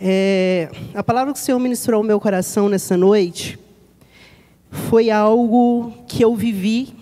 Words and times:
É, 0.00 0.70
a 0.94 1.02
palavra 1.02 1.32
que 1.32 1.40
o 1.40 1.42
Senhor 1.42 1.58
ministrou 1.58 1.98
ao 1.98 2.04
meu 2.04 2.20
coração 2.20 2.68
nessa 2.68 2.96
noite 2.96 3.58
foi 4.70 5.10
algo 5.10 5.92
que 6.06 6.24
eu 6.24 6.36
vivi 6.36 6.94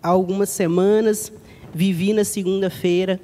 há 0.00 0.10
algumas 0.10 0.48
semanas, 0.48 1.32
vivi 1.74 2.12
na 2.12 2.22
segunda-feira. 2.22 3.20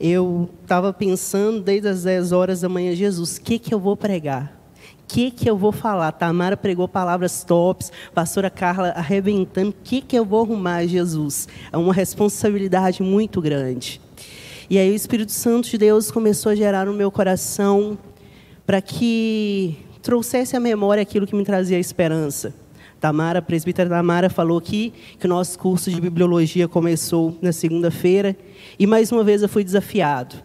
Eu 0.00 0.48
estava 0.62 0.94
pensando 0.94 1.60
desde 1.60 1.88
as 1.88 2.04
10 2.04 2.32
horas 2.32 2.62
da 2.62 2.70
manhã, 2.70 2.94
Jesus, 2.94 3.36
o 3.36 3.42
que, 3.42 3.58
que 3.58 3.74
eu 3.74 3.78
vou 3.78 3.96
pregar? 3.98 4.58
O 5.02 5.06
que, 5.06 5.30
que 5.30 5.48
eu 5.48 5.56
vou 5.56 5.70
falar? 5.70 6.10
Tamara 6.12 6.56
pregou 6.56 6.88
palavras 6.88 7.44
tops, 7.44 7.92
pastora 8.14 8.48
Carla 8.48 8.88
arrebentando. 8.96 9.70
O 9.70 9.74
que, 9.84 10.00
que 10.00 10.18
eu 10.18 10.24
vou 10.24 10.42
arrumar, 10.42 10.86
Jesus? 10.86 11.48
É 11.70 11.76
uma 11.76 11.92
responsabilidade 11.92 13.02
muito 13.02 13.42
grande. 13.42 14.00
E 14.68 14.78
aí 14.78 14.90
o 14.90 14.94
Espírito 14.94 15.30
Santo 15.30 15.68
de 15.70 15.78
Deus 15.78 16.10
começou 16.10 16.50
a 16.50 16.54
gerar 16.56 16.86
no 16.86 16.92
meu 16.92 17.08
coração 17.08 17.96
para 18.66 18.80
que 18.80 19.76
trouxesse 20.02 20.56
à 20.56 20.60
memória 20.60 21.00
aquilo 21.00 21.26
que 21.26 21.36
me 21.36 21.44
trazia 21.44 21.78
esperança. 21.78 22.52
Tamara, 23.00 23.38
a 23.38 23.42
presbítera 23.42 23.88
Tamara 23.88 24.28
falou 24.28 24.58
aqui 24.58 24.92
que 25.18 25.26
o 25.26 25.28
nosso 25.28 25.58
curso 25.58 25.90
de 25.90 26.00
bibliologia 26.00 26.66
começou 26.66 27.38
na 27.40 27.52
segunda-feira 27.52 28.36
e 28.78 28.86
mais 28.86 29.12
uma 29.12 29.22
vez 29.22 29.42
eu 29.42 29.48
fui 29.48 29.62
desafiado. 29.62 30.36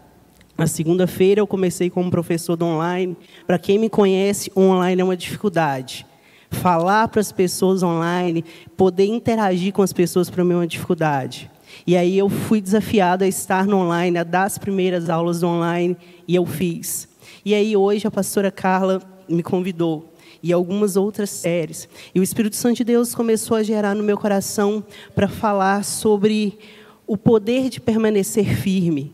Na 0.56 0.66
segunda-feira 0.66 1.40
eu 1.40 1.46
comecei 1.46 1.90
como 1.90 2.10
professor 2.10 2.54
do 2.56 2.66
online. 2.66 3.16
Para 3.46 3.58
quem 3.58 3.78
me 3.78 3.88
conhece, 3.88 4.52
online 4.56 5.00
é 5.00 5.04
uma 5.04 5.16
dificuldade. 5.16 6.06
Falar 6.50 7.08
para 7.08 7.20
as 7.20 7.32
pessoas 7.32 7.82
online, 7.82 8.44
poder 8.76 9.06
interagir 9.06 9.72
com 9.72 9.82
as 9.82 9.92
pessoas 9.92 10.28
para 10.28 10.44
mim 10.44 10.52
é 10.52 10.56
uma 10.56 10.66
dificuldade. 10.66 11.50
E 11.86 11.96
aí 11.96 12.18
eu 12.18 12.28
fui 12.28 12.60
desafiado 12.60 13.24
a 13.24 13.26
estar 13.26 13.66
no 13.66 13.78
online, 13.78 14.18
a 14.18 14.24
dar 14.24 14.44
as 14.44 14.58
primeiras 14.58 15.08
aulas 15.08 15.40
do 15.40 15.48
online, 15.48 15.96
e 16.28 16.34
eu 16.34 16.44
fiz. 16.44 17.11
E 17.44 17.54
aí 17.54 17.76
hoje 17.76 18.06
a 18.06 18.10
pastora 18.10 18.50
Carla 18.50 19.02
me 19.28 19.42
convidou 19.42 20.12
e 20.42 20.52
algumas 20.52 20.96
outras 20.96 21.30
séries. 21.30 21.88
E 22.14 22.20
o 22.20 22.22
Espírito 22.22 22.56
Santo 22.56 22.78
de 22.78 22.84
Deus 22.84 23.14
começou 23.14 23.56
a 23.56 23.62
gerar 23.62 23.94
no 23.94 24.02
meu 24.02 24.18
coração 24.18 24.84
para 25.14 25.28
falar 25.28 25.84
sobre 25.84 26.58
o 27.06 27.16
poder 27.16 27.68
de 27.68 27.80
permanecer 27.80 28.56
firme. 28.56 29.12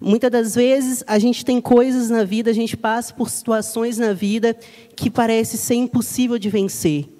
Muitas 0.00 0.30
das 0.30 0.54
vezes 0.54 1.02
a 1.06 1.18
gente 1.18 1.44
tem 1.44 1.60
coisas 1.60 2.10
na 2.10 2.24
vida, 2.24 2.50
a 2.50 2.54
gente 2.54 2.76
passa 2.76 3.12
por 3.14 3.30
situações 3.30 3.98
na 3.98 4.12
vida 4.12 4.56
que 4.94 5.10
parece 5.10 5.56
ser 5.56 5.74
impossível 5.74 6.38
de 6.38 6.48
vencer. 6.50 7.15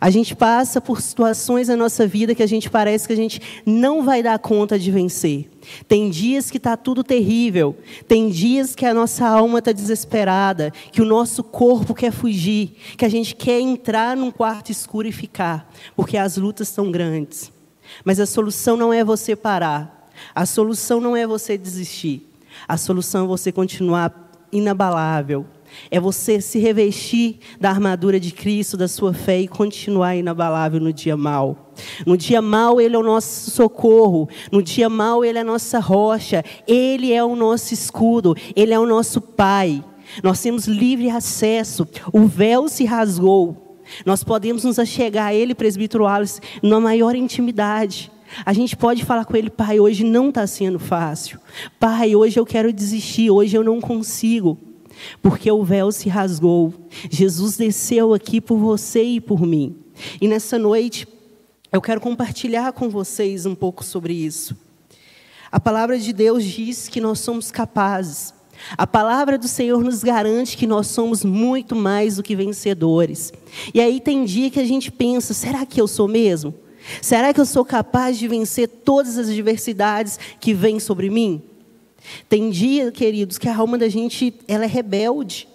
A 0.00 0.10
gente 0.10 0.34
passa 0.34 0.80
por 0.80 1.00
situações 1.00 1.68
na 1.68 1.76
nossa 1.76 2.06
vida 2.06 2.34
que 2.34 2.42
a 2.42 2.46
gente 2.46 2.68
parece 2.68 3.06
que 3.06 3.12
a 3.12 3.16
gente 3.16 3.40
não 3.64 4.02
vai 4.02 4.22
dar 4.22 4.38
conta 4.38 4.78
de 4.78 4.90
vencer. 4.90 5.48
Tem 5.86 6.10
dias 6.10 6.50
que 6.50 6.56
está 6.56 6.76
tudo 6.76 7.04
terrível. 7.04 7.76
Tem 8.08 8.28
dias 8.28 8.74
que 8.74 8.84
a 8.84 8.94
nossa 8.94 9.26
alma 9.26 9.60
está 9.60 9.72
desesperada, 9.72 10.72
que 10.90 11.00
o 11.00 11.06
nosso 11.06 11.42
corpo 11.44 11.94
quer 11.94 12.12
fugir, 12.12 12.76
que 12.96 13.04
a 13.04 13.08
gente 13.08 13.34
quer 13.34 13.60
entrar 13.60 14.16
num 14.16 14.30
quarto 14.30 14.70
escuro 14.70 15.08
e 15.08 15.12
ficar, 15.12 15.70
porque 15.94 16.16
as 16.16 16.36
lutas 16.36 16.68
são 16.68 16.90
grandes. 16.90 17.52
Mas 18.04 18.18
a 18.18 18.26
solução 18.26 18.76
não 18.76 18.92
é 18.92 19.04
você 19.04 19.36
parar. 19.36 20.10
A 20.34 20.46
solução 20.46 21.00
não 21.00 21.16
é 21.16 21.26
você 21.26 21.56
desistir. 21.56 22.28
A 22.66 22.76
solução 22.76 23.24
é 23.24 23.28
você 23.28 23.50
continuar 23.50 24.30
inabalável, 24.52 25.46
é 25.90 26.00
você 26.00 26.40
se 26.40 26.58
revestir 26.58 27.38
da 27.60 27.70
armadura 27.70 28.18
de 28.18 28.32
Cristo, 28.32 28.76
da 28.76 28.88
sua 28.88 29.12
fé 29.12 29.40
e 29.40 29.48
continuar 29.48 30.16
inabalável 30.16 30.80
no 30.80 30.92
dia 30.92 31.16
mal. 31.16 31.72
No 32.06 32.16
dia 32.16 32.42
mal, 32.42 32.80
Ele 32.80 32.96
é 32.96 32.98
o 32.98 33.02
nosso 33.02 33.50
socorro. 33.50 34.28
No 34.50 34.62
dia 34.62 34.88
mal, 34.88 35.24
Ele 35.24 35.38
é 35.38 35.40
a 35.40 35.44
nossa 35.44 35.78
rocha. 35.78 36.44
Ele 36.66 37.12
é 37.12 37.22
o 37.24 37.36
nosso 37.36 37.74
escudo. 37.74 38.34
Ele 38.54 38.72
é 38.72 38.78
o 38.78 38.86
nosso 38.86 39.20
Pai. 39.20 39.82
Nós 40.22 40.40
temos 40.40 40.66
livre 40.66 41.08
acesso. 41.10 41.86
O 42.12 42.26
véu 42.26 42.68
se 42.68 42.84
rasgou. 42.84 43.78
Nós 44.06 44.22
podemos 44.22 44.64
nos 44.64 44.78
achegar 44.78 45.28
a 45.28 45.34
Ele, 45.34 45.54
presbítero 45.54 46.06
Alice, 46.06 46.40
na 46.62 46.80
maior 46.80 47.14
intimidade. 47.14 48.10
A 48.46 48.52
gente 48.52 48.76
pode 48.76 49.04
falar 49.04 49.26
com 49.26 49.36
ele, 49.36 49.50
pai, 49.50 49.78
hoje 49.78 50.04
não 50.04 50.30
está 50.30 50.46
sendo 50.46 50.78
fácil. 50.78 51.38
Pai, 51.78 52.16
hoje 52.16 52.40
eu 52.40 52.46
quero 52.46 52.72
desistir, 52.72 53.30
hoje 53.30 53.54
eu 53.54 53.62
não 53.62 53.78
consigo 53.78 54.58
porque 55.20 55.50
o 55.50 55.64
véu 55.64 55.90
se 55.92 56.08
rasgou. 56.08 56.72
Jesus 57.10 57.56
desceu 57.56 58.14
aqui 58.14 58.40
por 58.40 58.58
você 58.58 59.02
e 59.02 59.20
por 59.20 59.42
mim. 59.42 59.76
E 60.20 60.28
nessa 60.28 60.58
noite, 60.58 61.06
eu 61.72 61.80
quero 61.80 62.00
compartilhar 62.00 62.72
com 62.72 62.88
vocês 62.88 63.46
um 63.46 63.54
pouco 63.54 63.84
sobre 63.84 64.12
isso. 64.12 64.56
A 65.50 65.60
palavra 65.60 65.98
de 65.98 66.12
Deus 66.12 66.44
diz 66.44 66.88
que 66.88 67.00
nós 67.00 67.20
somos 67.20 67.50
capazes. 67.50 68.34
A 68.76 68.86
palavra 68.86 69.36
do 69.36 69.48
Senhor 69.48 69.82
nos 69.82 70.02
garante 70.02 70.56
que 70.56 70.66
nós 70.66 70.86
somos 70.86 71.24
muito 71.24 71.74
mais 71.74 72.16
do 72.16 72.22
que 72.22 72.36
vencedores. 72.36 73.32
E 73.74 73.80
aí 73.80 74.00
tem 74.00 74.24
dia 74.24 74.50
que 74.50 74.60
a 74.60 74.64
gente 74.64 74.90
pensa: 74.90 75.34
será 75.34 75.66
que 75.66 75.80
eu 75.80 75.88
sou 75.88 76.08
mesmo? 76.08 76.54
Será 77.00 77.32
que 77.32 77.40
eu 77.40 77.46
sou 77.46 77.64
capaz 77.64 78.18
de 78.18 78.26
vencer 78.26 78.68
todas 78.68 79.18
as 79.18 79.28
adversidades 79.28 80.18
que 80.40 80.52
vêm 80.52 80.80
sobre 80.80 81.10
mim? 81.10 81.42
Tem 82.28 82.50
dia, 82.50 82.90
queridos, 82.90 83.38
que 83.38 83.48
a 83.48 83.56
alma 83.56 83.78
da 83.78 83.88
gente 83.88 84.34
ela 84.48 84.64
é 84.64 84.68
rebelde. 84.68 85.48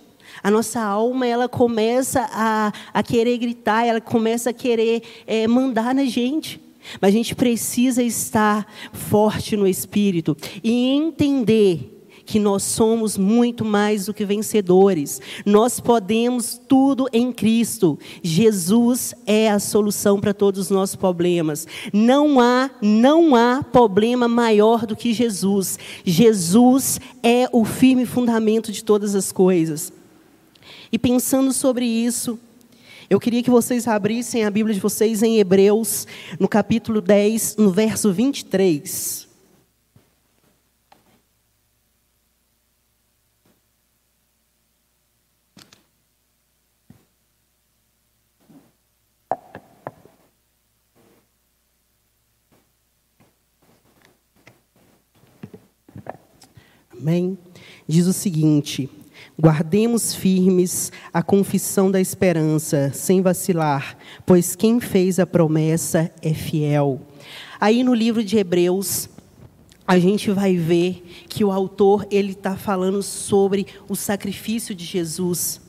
A 0.43 0.51
nossa 0.51 0.81
alma 0.81 1.25
ela 1.25 1.49
começa 1.49 2.27
a, 2.31 2.71
a 2.93 3.03
querer 3.03 3.37
gritar, 3.37 3.85
ela 3.85 3.99
começa 3.99 4.51
a 4.51 4.53
querer 4.53 5.01
é, 5.25 5.47
mandar 5.47 5.95
na 5.95 6.05
gente. 6.05 6.61
Mas 7.01 7.09
a 7.09 7.17
gente 7.17 7.35
precisa 7.35 8.01
estar 8.01 8.71
forte 8.93 9.57
no 9.57 9.67
espírito 9.67 10.37
e 10.63 10.89
entender 10.89 11.96
que 12.27 12.39
nós 12.39 12.61
somos 12.61 13.17
muito 13.17 13.63
mais 13.63 14.05
do 14.05 14.13
que 14.13 14.25
vencedores. 14.25 15.21
Nós 15.45 15.79
podemos 15.79 16.59
tudo 16.67 17.07
em 17.13 17.31
Cristo. 17.31 17.97
Jesus 18.21 19.15
é 19.25 19.49
a 19.49 19.59
solução 19.59 20.19
para 20.19 20.33
todos 20.33 20.59
os 20.59 20.69
nossos 20.69 20.97
problemas. 20.97 21.65
Não 21.93 22.41
há, 22.41 22.69
não 22.81 23.33
há 23.33 23.63
problema 23.63 24.27
maior 24.27 24.85
do 24.85 24.93
que 24.93 25.13
Jesus. 25.13 25.79
Jesus 26.03 26.99
é 27.23 27.47
o 27.53 27.63
firme 27.63 28.05
fundamento 28.05 28.73
de 28.73 28.83
todas 28.83 29.15
as 29.15 29.31
coisas. 29.31 29.93
E 30.91 30.99
pensando 30.99 31.53
sobre 31.53 31.85
isso, 31.85 32.37
eu 33.09 33.21
queria 33.21 33.41
que 33.41 33.49
vocês 33.49 33.87
abrissem 33.87 34.43
a 34.43 34.51
Bíblia 34.51 34.75
de 34.75 34.81
vocês 34.81 35.23
em 35.23 35.39
Hebreus, 35.39 36.05
no 36.37 36.47
capítulo 36.49 36.99
10, 36.99 37.55
no 37.55 37.71
verso 37.71 38.11
23. 38.11 39.26
Amém? 56.99 57.37
Diz 57.87 58.07
o 58.07 58.13
seguinte: 58.13 58.89
Guardemos 59.39 60.15
firmes 60.15 60.91
a 61.13 61.21
confissão 61.21 61.91
da 61.91 62.01
esperança, 62.01 62.91
sem 62.93 63.21
vacilar, 63.21 63.97
pois 64.25 64.55
quem 64.55 64.79
fez 64.79 65.19
a 65.19 65.27
promessa 65.27 66.11
é 66.21 66.33
fiel. 66.33 67.01
Aí 67.59 67.83
no 67.83 67.93
livro 67.93 68.23
de 68.23 68.37
Hebreus, 68.37 69.09
a 69.87 69.99
gente 69.99 70.31
vai 70.31 70.55
ver 70.57 71.03
que 71.29 71.43
o 71.43 71.51
autor 71.51 72.07
ele 72.11 72.31
está 72.31 72.57
falando 72.57 73.01
sobre 73.03 73.67
o 73.87 73.95
sacrifício 73.95 74.75
de 74.75 74.83
Jesus. 74.83 75.61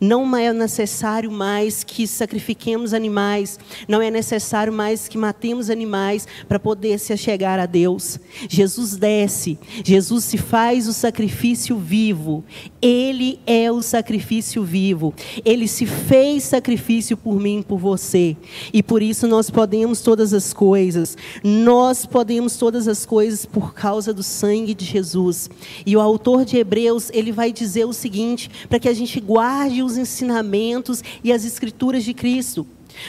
Não 0.00 0.36
é 0.36 0.52
necessário 0.52 1.30
mais 1.30 1.84
que 1.84 2.06
sacrifiquemos 2.06 2.92
animais, 2.92 3.58
não 3.88 4.02
é 4.02 4.10
necessário 4.10 4.72
mais 4.72 5.08
que 5.08 5.18
matemos 5.18 5.70
animais 5.70 6.26
para 6.48 6.58
poder 6.58 6.98
se 6.98 7.12
achegar 7.12 7.58
a 7.58 7.66
Deus. 7.66 8.18
Jesus 8.48 8.96
desce, 8.96 9.58
Jesus 9.84 10.24
se 10.24 10.38
faz 10.38 10.88
o 10.88 10.92
sacrifício 10.92 11.76
vivo. 11.76 12.44
Ele 12.80 13.40
é 13.46 13.70
o 13.70 13.82
sacrifício 13.82 14.62
vivo. 14.62 15.14
Ele 15.44 15.66
se 15.66 15.86
fez 15.86 16.44
sacrifício 16.44 17.16
por 17.16 17.40
mim, 17.40 17.64
por 17.66 17.78
você. 17.78 18.36
E 18.72 18.82
por 18.82 19.02
isso 19.02 19.26
nós 19.26 19.50
podemos 19.50 20.00
todas 20.00 20.32
as 20.32 20.52
coisas. 20.52 21.16
Nós 21.42 22.04
podemos 22.04 22.56
todas 22.56 22.86
as 22.88 23.06
coisas 23.06 23.46
por 23.46 23.74
causa 23.74 24.12
do 24.12 24.22
sangue 24.22 24.74
de 24.74 24.84
Jesus. 24.84 25.48
E 25.86 25.96
o 25.96 26.00
autor 26.00 26.44
de 26.44 26.56
Hebreus, 26.56 27.10
ele 27.12 27.32
vai 27.32 27.52
dizer 27.52 27.84
o 27.86 27.92
seguinte, 27.92 28.50
para 28.68 28.78
que 28.78 28.88
a 28.88 28.94
gente 28.94 29.20
guarde 29.20 29.63
guarde 29.64 29.82
os 29.82 29.96
ensinamentos 29.96 31.02
e 31.22 31.32
as 31.32 31.44
escrituras 31.44 32.04
de 32.04 32.12
Cristo. 32.12 32.66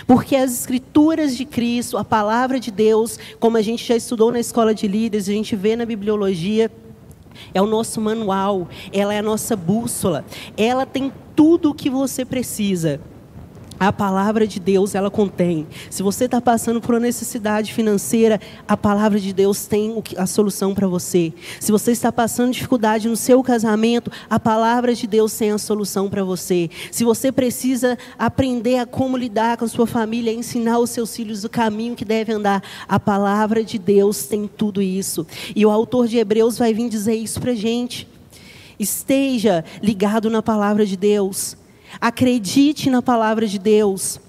Porque 0.07 0.35
as 0.35 0.53
escrituras 0.53 1.35
de 1.35 1.43
Cristo, 1.43 1.97
a 1.97 2.03
palavra 2.03 2.59
de 2.59 2.71
Deus, 2.71 3.19
como 3.39 3.57
a 3.57 3.61
gente 3.61 3.85
já 3.85 3.95
estudou 3.95 4.31
na 4.31 4.39
escola 4.39 4.73
de 4.73 4.87
líderes, 4.87 5.27
a 5.27 5.33
gente 5.33 5.55
vê 5.55 5.75
na 5.75 5.85
bibliologia, 5.85 6.71
é 7.53 7.61
o 7.61 7.67
nosso 7.67 7.99
manual, 7.99 8.69
ela 8.93 9.13
é 9.13 9.19
a 9.19 9.21
nossa 9.21 9.55
bússola, 9.55 10.23
ela 10.55 10.85
tem 10.85 11.11
tudo 11.35 11.71
o 11.71 11.73
que 11.73 11.89
você 11.89 12.23
precisa. 12.23 13.01
A 13.79 13.91
palavra 13.91 14.47
de 14.47 14.59
Deus, 14.59 14.95
ela 14.95 15.11
contém. 15.11 15.67
Se 15.89 16.01
você 16.01 16.25
está 16.25 16.39
passando 16.39 16.79
por 16.79 16.95
uma 16.95 17.01
necessidade 17.01 17.73
financeira, 17.73 18.39
a 18.67 18.77
palavra 18.77 19.19
de 19.19 19.33
Deus 19.33 19.65
tem 19.65 20.01
a 20.17 20.25
solução 20.25 20.73
para 20.73 20.87
você. 20.87 21.33
Se 21.59 21.71
você 21.71 21.91
está 21.91 22.11
passando 22.11 22.53
dificuldade 22.53 23.09
no 23.09 23.17
seu 23.17 23.43
casamento, 23.43 24.09
a 24.29 24.39
palavra 24.39 24.95
de 24.95 25.05
Deus 25.05 25.33
tem 25.33 25.51
a 25.51 25.57
solução 25.57 26.09
para 26.09 26.23
você. 26.23 26.69
Se 26.89 27.03
você 27.03 27.31
precisa 27.31 27.97
aprender 28.17 28.77
a 28.77 28.85
como 28.85 29.17
lidar 29.17 29.57
com 29.57 29.65
a 29.65 29.67
sua 29.67 29.85
família, 29.85 30.31
ensinar 30.31 30.79
os 30.79 30.89
seus 30.89 31.13
filhos 31.13 31.43
o 31.43 31.49
caminho 31.49 31.95
que 31.95 32.05
deve 32.05 32.31
andar, 32.31 32.63
a 32.87 32.99
palavra 32.99 33.63
de 33.63 33.77
Deus 33.77 34.25
tem 34.25 34.47
tudo 34.47 34.81
isso. 34.81 35.27
E 35.53 35.65
o 35.65 35.69
autor 35.69 36.07
de 36.07 36.17
Hebreus 36.17 36.57
vai 36.57 36.73
vir 36.73 36.87
dizer 36.87 37.15
isso 37.15 37.41
para 37.41 37.53
gente. 37.53 38.07
Esteja 38.79 39.65
ligado 39.81 40.29
na 40.29 40.41
palavra 40.41 40.85
de 40.85 40.95
Deus. 40.95 41.57
Acredite 41.99 42.89
na 42.89 43.01
palavra 43.01 43.47
de 43.47 43.59
Deus. 43.59 44.19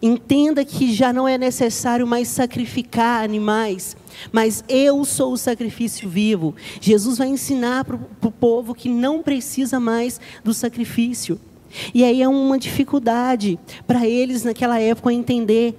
Entenda 0.00 0.64
que 0.64 0.92
já 0.92 1.12
não 1.12 1.26
é 1.26 1.36
necessário 1.36 2.06
mais 2.06 2.28
sacrificar 2.28 3.24
animais, 3.24 3.96
mas 4.30 4.62
eu 4.68 5.04
sou 5.04 5.32
o 5.32 5.36
sacrifício 5.36 6.08
vivo. 6.08 6.54
Jesus 6.80 7.18
vai 7.18 7.26
ensinar 7.26 7.84
para 7.84 7.96
o 7.96 8.30
povo 8.30 8.74
que 8.74 8.88
não 8.88 9.22
precisa 9.22 9.80
mais 9.80 10.20
do 10.44 10.54
sacrifício. 10.54 11.40
E 11.92 12.04
aí 12.04 12.22
é 12.22 12.28
uma 12.28 12.58
dificuldade 12.58 13.58
para 13.86 14.06
eles 14.06 14.44
naquela 14.44 14.78
época 14.78 15.12
entender. 15.12 15.74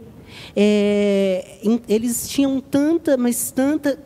É, 0.56 1.58
eles 1.88 2.28
tinham 2.30 2.60
tanta, 2.60 3.16
mas 3.16 3.52
tanta 3.52 3.98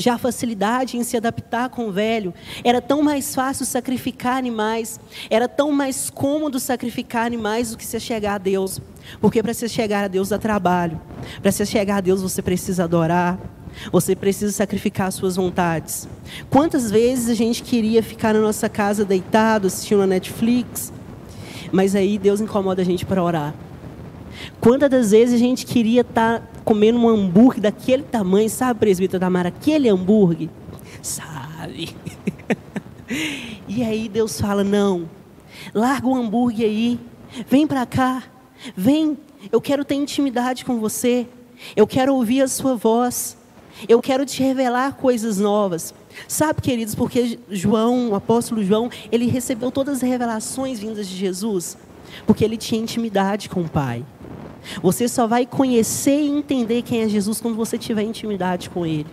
já 0.00 0.14
a 0.14 0.18
facilidade 0.18 0.96
em 0.96 1.04
se 1.04 1.16
adaptar 1.16 1.68
com 1.68 1.88
o 1.88 1.92
velho. 1.92 2.32
Era 2.64 2.80
tão 2.80 3.02
mais 3.02 3.34
fácil 3.34 3.66
sacrificar 3.66 4.36
animais, 4.36 4.98
era 5.28 5.46
tão 5.46 5.70
mais 5.70 6.08
cômodo 6.10 6.58
sacrificar 6.58 7.26
animais 7.26 7.70
do 7.70 7.76
que 7.76 7.86
se 7.86 8.00
chegar 8.00 8.34
a 8.34 8.38
Deus. 8.38 8.80
Porque 9.20 9.42
para 9.42 9.52
se 9.54 9.68
chegar 9.68 10.04
a 10.04 10.08
Deus 10.08 10.30
dá 10.30 10.38
trabalho. 10.38 11.00
Para 11.42 11.52
se 11.52 11.64
chegar 11.66 11.98
a 11.98 12.00
Deus 12.00 12.22
você 12.22 12.40
precisa 12.40 12.84
adorar, 12.84 13.38
você 13.92 14.16
precisa 14.16 14.52
sacrificar 14.52 15.08
as 15.08 15.14
suas 15.14 15.36
vontades. 15.36 16.08
Quantas 16.48 16.90
vezes 16.90 17.28
a 17.28 17.34
gente 17.34 17.62
queria 17.62 18.02
ficar 18.02 18.34
na 18.34 18.40
nossa 18.40 18.68
casa 18.68 19.04
deitado, 19.04 19.66
assistindo 19.66 20.02
a 20.02 20.06
Netflix, 20.06 20.92
mas 21.70 21.94
aí 21.94 22.18
Deus 22.18 22.40
incomoda 22.40 22.82
a 22.82 22.84
gente 22.84 23.04
para 23.04 23.22
orar. 23.22 23.54
Quantas 24.60 24.90
das 24.90 25.10
vezes 25.10 25.34
a 25.34 25.38
gente 25.38 25.66
queria 25.66 26.00
estar 26.00 26.40
tá 26.40 26.46
comendo 26.70 27.00
um 27.00 27.08
hambúrguer 27.08 27.60
daquele 27.60 28.04
tamanho, 28.04 28.48
sabe, 28.48 28.78
presbítero 28.78 29.18
Tamara? 29.18 29.48
Aquele 29.48 29.88
hambúrguer, 29.88 30.48
sabe? 31.02 31.96
e 33.66 33.82
aí 33.82 34.08
Deus 34.08 34.40
fala: 34.40 34.62
não, 34.62 35.10
larga 35.74 36.06
o 36.06 36.14
hambúrguer 36.14 36.66
aí, 36.66 37.00
vem 37.48 37.66
para 37.66 37.84
cá, 37.84 38.22
vem, 38.76 39.18
eu 39.50 39.60
quero 39.60 39.84
ter 39.84 39.96
intimidade 39.96 40.64
com 40.64 40.78
você, 40.78 41.26
eu 41.74 41.88
quero 41.88 42.14
ouvir 42.14 42.42
a 42.42 42.46
sua 42.46 42.76
voz, 42.76 43.36
eu 43.88 44.00
quero 44.00 44.24
te 44.24 44.40
revelar 44.40 44.94
coisas 44.94 45.38
novas. 45.38 45.92
Sabe, 46.28 46.62
queridos, 46.62 46.94
porque 46.94 47.36
João, 47.50 48.10
o 48.10 48.14
apóstolo 48.14 48.62
João, 48.62 48.88
ele 49.10 49.26
recebeu 49.26 49.72
todas 49.72 49.96
as 49.96 50.02
revelações 50.02 50.78
vindas 50.78 51.08
de 51.08 51.16
Jesus, 51.16 51.76
porque 52.28 52.44
ele 52.44 52.56
tinha 52.56 52.80
intimidade 52.80 53.48
com 53.48 53.62
o 53.62 53.68
Pai. 53.68 54.04
Você 54.82 55.08
só 55.08 55.26
vai 55.26 55.46
conhecer 55.46 56.20
e 56.20 56.28
entender 56.28 56.82
quem 56.82 57.02
é 57.02 57.08
Jesus 57.08 57.40
quando 57.40 57.56
você 57.56 57.78
tiver 57.78 58.02
intimidade 58.02 58.70
com 58.70 58.86
Ele. 58.86 59.06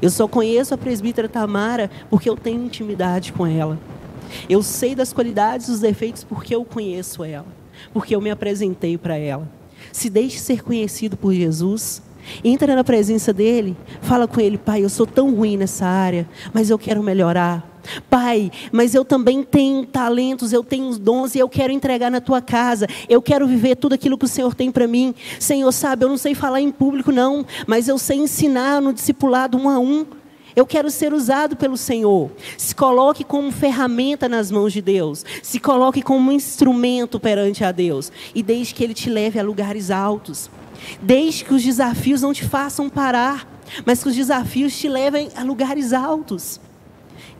Eu 0.00 0.10
só 0.10 0.28
conheço 0.28 0.74
a 0.74 0.78
presbítera 0.78 1.28
Tamara 1.28 1.90
porque 2.08 2.28
eu 2.28 2.36
tenho 2.36 2.64
intimidade 2.64 3.32
com 3.32 3.46
ela. 3.46 3.78
Eu 4.48 4.62
sei 4.62 4.94
das 4.94 5.12
qualidades 5.12 5.68
e 5.68 5.70
dos 5.70 5.80
defeitos 5.80 6.24
porque 6.24 6.54
eu 6.54 6.64
conheço 6.64 7.24
ela, 7.24 7.46
porque 7.92 8.14
eu 8.14 8.20
me 8.20 8.30
apresentei 8.30 8.96
para 8.96 9.16
ela. 9.16 9.48
Se 9.92 10.08
deixe 10.08 10.38
ser 10.38 10.62
conhecido 10.62 11.16
por 11.16 11.32
Jesus. 11.32 12.02
Entra 12.42 12.74
na 12.74 12.82
presença 12.82 13.34
dele, 13.34 13.76
fala 14.00 14.26
com 14.26 14.40
ele, 14.40 14.56
pai, 14.56 14.82
eu 14.82 14.88
sou 14.88 15.06
tão 15.06 15.34
ruim 15.34 15.58
nessa 15.58 15.84
área, 15.84 16.26
mas 16.54 16.70
eu 16.70 16.78
quero 16.78 17.02
melhorar. 17.02 17.73
Pai, 18.08 18.50
mas 18.72 18.94
eu 18.94 19.04
também 19.04 19.42
tenho 19.42 19.84
talentos, 19.84 20.52
eu 20.52 20.62
tenho 20.62 20.98
dons 20.98 21.34
e 21.34 21.38
eu 21.38 21.48
quero 21.48 21.72
entregar 21.72 22.10
na 22.10 22.20
tua 22.20 22.40
casa. 22.40 22.86
Eu 23.08 23.20
quero 23.20 23.46
viver 23.46 23.76
tudo 23.76 23.94
aquilo 23.94 24.18
que 24.18 24.24
o 24.24 24.28
Senhor 24.28 24.54
tem 24.54 24.70
para 24.70 24.86
mim. 24.86 25.14
Senhor, 25.38 25.70
sabe, 25.72 26.04
eu 26.04 26.08
não 26.08 26.16
sei 26.16 26.34
falar 26.34 26.60
em 26.60 26.70
público 26.70 27.12
não, 27.12 27.44
mas 27.66 27.88
eu 27.88 27.98
sei 27.98 28.18
ensinar 28.18 28.80
no 28.80 28.92
discipulado 28.92 29.56
um 29.56 29.68
a 29.68 29.78
um. 29.78 30.06
Eu 30.56 30.64
quero 30.64 30.88
ser 30.88 31.12
usado 31.12 31.56
pelo 31.56 31.76
Senhor. 31.76 32.30
Se 32.56 32.74
coloque 32.74 33.24
como 33.24 33.50
ferramenta 33.50 34.28
nas 34.28 34.50
mãos 34.52 34.72
de 34.72 34.80
Deus. 34.80 35.24
Se 35.42 35.58
coloque 35.58 36.00
como 36.00 36.30
instrumento 36.30 37.18
perante 37.18 37.64
a 37.64 37.72
Deus. 37.72 38.12
E 38.34 38.42
deixe 38.42 38.72
que 38.72 38.84
Ele 38.84 38.94
te 38.94 39.10
leve 39.10 39.38
a 39.38 39.42
lugares 39.42 39.90
altos. 39.90 40.48
Deixe 41.02 41.44
que 41.44 41.54
os 41.54 41.62
desafios 41.62 42.22
não 42.22 42.32
te 42.32 42.44
façam 42.44 42.88
parar, 42.88 43.48
mas 43.84 44.02
que 44.02 44.08
os 44.08 44.14
desafios 44.14 44.76
te 44.78 44.88
levem 44.88 45.28
a 45.34 45.42
lugares 45.42 45.92
altos. 45.92 46.60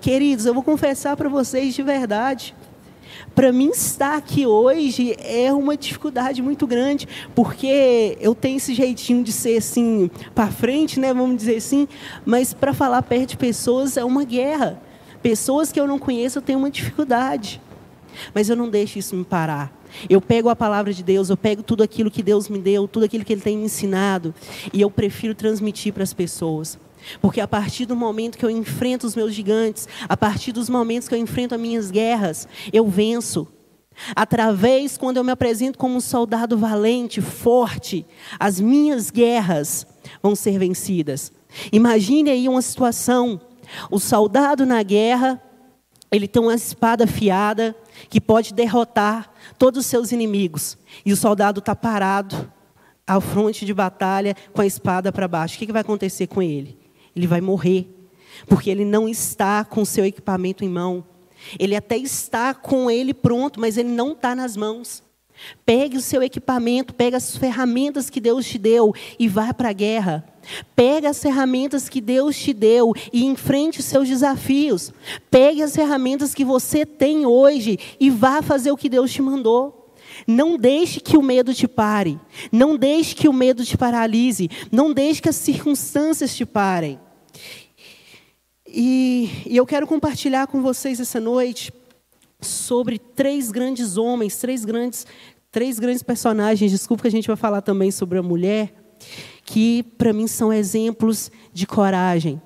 Queridos, 0.05 0.45
eu 0.45 0.53
vou 0.53 0.63
confessar 0.63 1.17
para 1.17 1.31
vocês 1.31 1.73
de 1.75 1.83
verdade. 1.83 2.55
Para 3.35 3.51
mim 3.51 3.71
estar 3.71 4.19
aqui 4.19 4.45
hoje 4.45 5.17
é 5.19 5.51
uma 5.51 5.79
dificuldade 5.79 6.43
muito 6.43 6.67
grande, 6.67 7.09
porque 7.35 8.15
eu 8.21 8.35
tenho 8.35 8.59
esse 8.59 8.75
jeitinho 8.75 9.25
de 9.25 9.33
ser 9.33 9.57
assim 9.57 10.11
para 10.35 10.49
frente, 10.49 11.01
né, 11.01 11.15
vamos 11.15 11.39
dizer 11.39 11.57
assim, 11.57 11.89
mas 12.23 12.53
para 12.53 12.75
falar 12.75 13.01
perto 13.01 13.31
de 13.31 13.39
pessoas 13.39 13.97
é 13.97 14.05
uma 14.05 14.25
guerra. 14.25 14.79
Pessoas 15.23 15.73
que 15.73 15.81
eu 15.81 15.87
não 15.87 15.99
conheço, 15.99 16.37
eu 16.37 16.43
tenho 16.43 16.59
uma 16.59 16.71
dificuldade. 16.71 17.59
Mas 18.35 18.51
eu 18.51 18.57
não 18.57 18.69
deixo 18.69 18.99
isso 18.99 19.17
me 19.17 19.25
parar. 19.25 19.73
Eu 20.11 20.21
pego 20.21 20.51
a 20.51 20.55
palavra 20.55 20.93
de 20.93 21.03
Deus, 21.03 21.31
eu 21.31 21.37
pego 21.39 21.63
tudo 21.63 21.83
aquilo 21.83 22.11
que 22.11 22.23
Deus 22.23 22.47
me 22.51 22.59
deu, 22.59 22.87
tudo 22.87 23.07
aquilo 23.07 23.25
que 23.25 23.33
Ele 23.33 23.41
tem 23.41 23.57
me 23.57 23.65
ensinado, 23.65 24.35
e 24.71 24.83
eu 24.83 24.91
prefiro 24.91 25.35
transmitir 25.35 25.95
para 25.95 26.03
as 26.03 26.13
pessoas. 26.13 26.79
Porque 27.21 27.41
a 27.41 27.49
partir 27.49 27.87
do 27.87 27.97
momento 27.97 28.39
que 28.39 28.45
eu 28.45 28.51
enfrento 28.51 29.07
os 29.07 29.15
meus 29.15 29.35
gigantes, 29.35 29.89
a 30.09 30.17
partir 30.17 30.53
dos 30.53 30.69
momentos 30.69 31.09
que 31.09 31.15
eu 31.15 31.19
enfrento 31.19 31.55
as 31.55 31.61
minhas 31.61 31.91
guerras, 31.91 32.49
eu 32.73 32.87
venço. 32.89 33.47
Através, 34.15 34.99
quando 34.99 35.19
eu 35.19 35.25
me 35.25 35.31
apresento 35.31 35.79
como 35.79 35.97
um 35.97 36.01
soldado 36.01 36.59
valente, 36.59 37.21
forte, 37.21 38.05
as 38.39 38.61
minhas 38.61 39.11
guerras 39.11 39.87
vão 40.23 40.35
ser 40.35 40.59
vencidas. 40.59 41.33
Imagine 41.73 42.31
aí 42.31 42.49
uma 42.49 42.63
situação: 42.63 43.41
o 43.91 44.01
soldado 44.01 44.67
na 44.67 44.83
guerra, 44.83 45.41
ele 46.11 46.27
tem 46.27 46.43
uma 46.43 46.55
espada 46.55 47.05
afiada 47.05 47.75
que 48.09 48.21
pode 48.21 48.53
derrotar 48.53 49.33
todos 49.59 49.81
os 49.81 49.87
seus 49.87 50.11
inimigos, 50.11 50.77
e 51.05 51.13
o 51.13 51.17
soldado 51.17 51.61
está 51.61 51.77
parado 51.77 52.53
ao 53.07 53.21
fronte 53.21 53.65
de 53.65 53.75
batalha 53.75 54.35
com 54.53 54.63
a 54.63 54.67
espada 54.67 55.13
para 55.13 55.29
baixo. 55.29 55.57
O 55.57 55.59
que 55.59 55.73
vai 55.73 55.83
acontecer 55.83 56.27
com 56.27 56.43
ele? 56.43 56.84
Ele 57.15 57.27
vai 57.27 57.41
morrer, 57.41 57.89
porque 58.47 58.71
ele 58.71 58.85
não 58.85 59.09
está 59.09 59.65
com 59.65 59.85
seu 59.85 60.05
equipamento 60.05 60.65
em 60.65 60.69
mão. 60.69 61.05
Ele 61.59 61.77
até 61.77 61.97
está 61.97 62.55
com 62.55 62.91
ele 62.91 63.13
pronto, 63.13 63.61
mas 63.61 63.77
ele 63.77 63.91
não 63.91 64.13
está 64.13 64.35
nas 64.35 64.57
mãos. 64.57 65.03
Pegue 65.67 65.97
o 65.97 66.01
seu 66.01 66.23
equipamento, 66.23 66.95
pegue 66.95 67.17
as 67.17 67.37
ferramentas 67.37 68.09
que 68.09 68.21
Deus 68.21 68.47
te 68.47 68.59
deu 68.59 68.95
e 69.19 69.29
vá 69.29 69.53
para 69.53 69.71
a 69.71 69.73
guerra. 69.73 70.25
Pegue 70.77 71.07
as 71.07 71.21
ferramentas 71.21 71.89
que 71.89 72.01
Deus 72.01 72.37
te 72.37 72.53
deu 72.53 72.93
e 73.13 73.25
enfrente 73.25 73.81
os 73.81 73.85
seus 73.87 74.09
desafios. 74.09 74.93
Pegue 75.31 75.63
as 75.63 75.75
ferramentas 75.75 76.35
que 76.35 76.45
você 76.45 76.87
tem 76.87 77.27
hoje 77.27 77.79
e 77.99 78.11
vá 78.11 78.43
fazer 78.43 78.71
o 78.71 78.77
que 78.77 78.89
Deus 78.89 79.13
te 79.13 79.23
mandou. 79.23 79.93
Não 80.27 80.57
deixe 80.57 81.01
que 81.01 81.17
o 81.17 81.23
medo 81.23 81.53
te 81.53 81.67
pare. 81.67 82.19
Não 82.53 82.77
deixe 82.77 83.15
que 83.15 83.29
o 83.29 83.33
medo 83.33 83.65
te 83.65 83.77
paralise. 83.77 84.49
Não 84.71 84.93
deixe 84.93 85.21
que 85.21 85.29
as 85.29 85.37
circunstâncias 85.37 86.35
te 86.37 86.47
parem. 86.47 87.01
E, 88.67 89.45
e 89.47 89.57
eu 89.57 89.65
quero 89.65 89.87
compartilhar 89.87 90.47
com 90.47 90.61
vocês 90.61 90.99
essa 90.99 91.21
noite 91.21 91.73
sobre 92.41 92.99
três 92.99 93.51
grandes 93.51 93.97
homens, 93.97 94.37
três 94.37 94.65
grandes, 94.65 95.07
três 95.51 95.79
grandes 95.79 96.03
personagens. 96.03 96.71
Desculpa 96.71 97.03
que 97.03 97.09
a 97.09 97.13
gente 97.13 97.29
vai 97.29 97.37
falar 97.37 97.63
também 97.63 97.91
sobre 97.91 98.19
a 98.19 98.23
mulher, 98.23 98.75
que 99.45 99.83
para 99.97 100.13
mim 100.13 100.27
são 100.27 100.53
exemplos 100.53 101.31
de 101.53 101.67
coragem, 101.67 102.41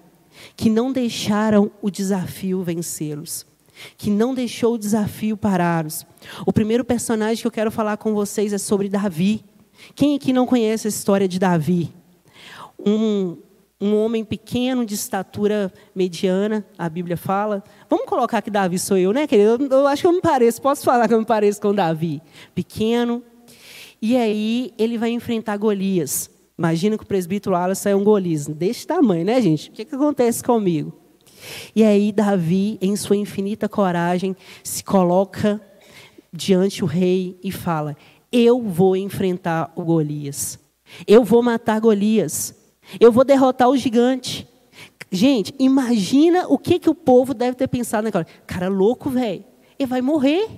que 0.56 0.68
não 0.68 0.92
deixaram 0.92 1.70
o 1.80 1.90
desafio 1.90 2.62
vencê-los, 2.62 3.46
que 3.96 4.10
não 4.10 4.34
deixou 4.34 4.74
o 4.74 4.78
desafio 4.78 5.36
pará-los. 5.36 6.04
O 6.44 6.52
primeiro 6.52 6.84
personagem 6.84 7.40
que 7.40 7.46
eu 7.46 7.52
quero 7.52 7.70
falar 7.70 7.96
com 7.96 8.12
vocês 8.12 8.52
é 8.52 8.58
sobre 8.58 8.88
Davi. 8.88 9.44
Quem 9.94 10.16
aqui 10.16 10.32
não 10.32 10.46
conhece 10.46 10.86
a 10.86 10.90
história 10.90 11.28
de 11.28 11.38
Davi? 11.38 11.90
Um, 12.78 13.36
um 13.80 13.94
homem 13.96 14.24
pequeno, 14.24 14.84
de 14.84 14.94
estatura 14.94 15.72
mediana, 15.94 16.64
a 16.76 16.88
Bíblia 16.88 17.16
fala. 17.16 17.62
Vamos 17.88 18.06
colocar 18.06 18.42
que 18.42 18.50
Davi 18.50 18.78
sou 18.78 18.96
eu, 18.96 19.12
né, 19.12 19.26
querido? 19.26 19.64
Eu, 19.64 19.80
eu 19.80 19.86
acho 19.86 20.02
que 20.02 20.08
eu 20.08 20.12
me 20.12 20.20
pareço, 20.20 20.60
posso 20.60 20.84
falar 20.84 21.06
que 21.06 21.14
eu 21.14 21.18
me 21.20 21.26
pareço 21.26 21.60
com 21.60 21.72
Davi. 21.72 22.20
Pequeno. 22.54 23.22
E 24.02 24.16
aí 24.16 24.72
ele 24.78 24.98
vai 24.98 25.10
enfrentar 25.10 25.56
Golias. 25.56 26.30
Imagina 26.58 26.98
que 26.98 27.04
o 27.04 27.06
presbítero 27.06 27.54
Wallace 27.54 27.88
é 27.88 27.94
um 27.94 28.02
Golias. 28.02 28.46
Desse 28.46 28.86
tamanho, 28.86 29.24
né, 29.24 29.40
gente? 29.40 29.70
O 29.70 29.72
que, 29.72 29.84
que 29.84 29.94
acontece 29.94 30.42
comigo? 30.42 30.92
E 31.74 31.84
aí 31.84 32.10
Davi, 32.10 32.78
em 32.80 32.96
sua 32.96 33.16
infinita 33.16 33.68
coragem, 33.68 34.36
se 34.64 34.82
coloca 34.82 35.60
diante 36.32 36.82
o 36.82 36.86
rei 36.86 37.38
e 37.44 37.52
fala: 37.52 37.96
Eu 38.32 38.60
vou 38.60 38.96
enfrentar 38.96 39.72
o 39.76 39.84
Golias. 39.84 40.58
Eu 41.06 41.22
vou 41.22 41.42
matar 41.42 41.80
Golias. 41.80 42.54
Eu 43.00 43.12
vou 43.12 43.24
derrotar 43.24 43.68
o 43.68 43.76
gigante. 43.76 44.46
Gente, 45.10 45.54
imagina 45.58 46.46
o 46.48 46.58
que, 46.58 46.78
que 46.78 46.90
o 46.90 46.94
povo 46.94 47.32
deve 47.32 47.56
ter 47.56 47.68
pensado 47.68 48.04
naquela 48.04 48.24
hora. 48.24 48.42
Cara 48.46 48.68
louco, 48.68 49.08
velho. 49.10 49.44
Ele 49.78 49.88
vai 49.88 50.00
morrer. 50.00 50.48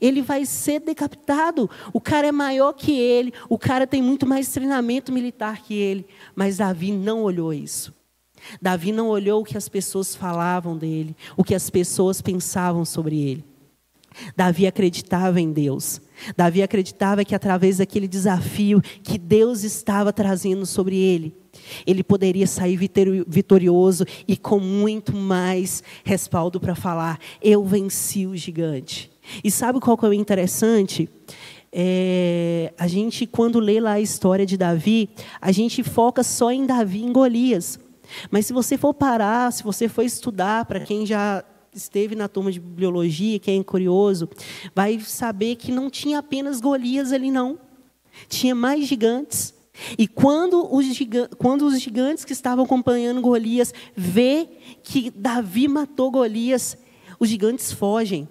Ele 0.00 0.22
vai 0.22 0.44
ser 0.44 0.80
decapitado. 0.80 1.70
O 1.92 2.00
cara 2.00 2.26
é 2.26 2.32
maior 2.32 2.72
que 2.72 2.92
ele. 2.98 3.32
O 3.48 3.58
cara 3.58 3.86
tem 3.86 4.02
muito 4.02 4.26
mais 4.26 4.48
treinamento 4.48 5.12
militar 5.12 5.62
que 5.62 5.74
ele. 5.74 6.06
Mas 6.34 6.56
Davi 6.56 6.92
não 6.92 7.22
olhou 7.22 7.52
isso. 7.52 7.94
Davi 8.60 8.92
não 8.92 9.08
olhou 9.08 9.40
o 9.40 9.44
que 9.44 9.56
as 9.56 9.68
pessoas 9.68 10.14
falavam 10.14 10.76
dele, 10.76 11.16
o 11.36 11.42
que 11.42 11.54
as 11.54 11.70
pessoas 11.70 12.20
pensavam 12.20 12.84
sobre 12.84 13.18
ele. 13.18 13.44
Davi 14.36 14.66
acreditava 14.66 15.40
em 15.40 15.52
Deus. 15.52 16.00
Davi 16.36 16.62
acreditava 16.62 17.24
que 17.24 17.34
através 17.34 17.78
daquele 17.78 18.08
desafio 18.08 18.80
que 19.02 19.18
Deus 19.18 19.64
estava 19.64 20.12
trazendo 20.12 20.64
sobre 20.66 20.96
ele, 20.96 21.34
ele 21.86 22.02
poderia 22.02 22.46
sair 22.46 22.76
vitorioso 22.76 24.04
e 24.26 24.36
com 24.36 24.58
muito 24.58 25.14
mais 25.14 25.82
respaldo 26.04 26.60
para 26.60 26.74
falar: 26.74 27.18
Eu 27.42 27.64
venci 27.64 28.26
o 28.26 28.36
gigante. 28.36 29.10
E 29.42 29.50
sabe 29.50 29.80
qual 29.80 29.96
que 29.96 30.04
é 30.04 30.08
o 30.08 30.12
interessante? 30.12 31.08
É, 31.72 32.72
a 32.78 32.86
gente, 32.86 33.26
quando 33.26 33.58
lê 33.58 33.80
lá 33.80 33.92
a 33.92 34.00
história 34.00 34.46
de 34.46 34.56
Davi, 34.56 35.10
a 35.40 35.50
gente 35.50 35.82
foca 35.82 36.22
só 36.22 36.52
em 36.52 36.66
Davi 36.66 36.98
e 37.00 37.04
em 37.04 37.12
Golias. 37.12 37.80
Mas 38.30 38.46
se 38.46 38.52
você 38.52 38.76
for 38.76 38.94
parar, 38.94 39.52
se 39.52 39.64
você 39.64 39.88
for 39.88 40.02
estudar, 40.02 40.66
para 40.66 40.80
quem 40.80 41.04
já 41.04 41.42
esteve 41.74 42.14
na 42.14 42.28
turma 42.28 42.50
de 42.50 42.60
biologia, 42.60 43.38
quem 43.38 43.60
é 43.60 43.64
curioso, 43.64 44.28
vai 44.74 44.98
saber 45.00 45.56
que 45.56 45.72
não 45.72 45.90
tinha 45.90 46.18
apenas 46.18 46.60
Golias 46.60 47.12
ali, 47.12 47.30
não. 47.30 47.58
Tinha 48.28 48.54
mais 48.54 48.86
gigantes. 48.86 49.54
E 49.98 50.06
quando 50.06 50.72
os, 50.72 50.86
gigantes, 50.86 51.36
quando 51.38 51.66
os 51.66 51.80
gigantes 51.80 52.24
que 52.24 52.32
estavam 52.32 52.64
acompanhando 52.64 53.20
Golias 53.20 53.74
vê 53.96 54.48
que 54.82 55.10
Davi 55.10 55.66
matou 55.66 56.10
Golias, 56.10 56.76
os 57.18 57.28
gigantes 57.28 57.72
fogem. 57.72 58.28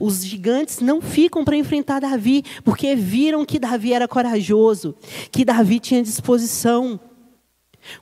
Os 0.00 0.24
gigantes 0.24 0.80
não 0.80 1.02
ficam 1.02 1.44
para 1.44 1.56
enfrentar 1.56 2.00
Davi, 2.00 2.42
porque 2.64 2.94
viram 2.94 3.44
que 3.44 3.58
Davi 3.58 3.92
era 3.92 4.08
corajoso, 4.08 4.94
que 5.30 5.44
Davi 5.44 5.78
tinha 5.78 6.02
disposição. 6.02 6.98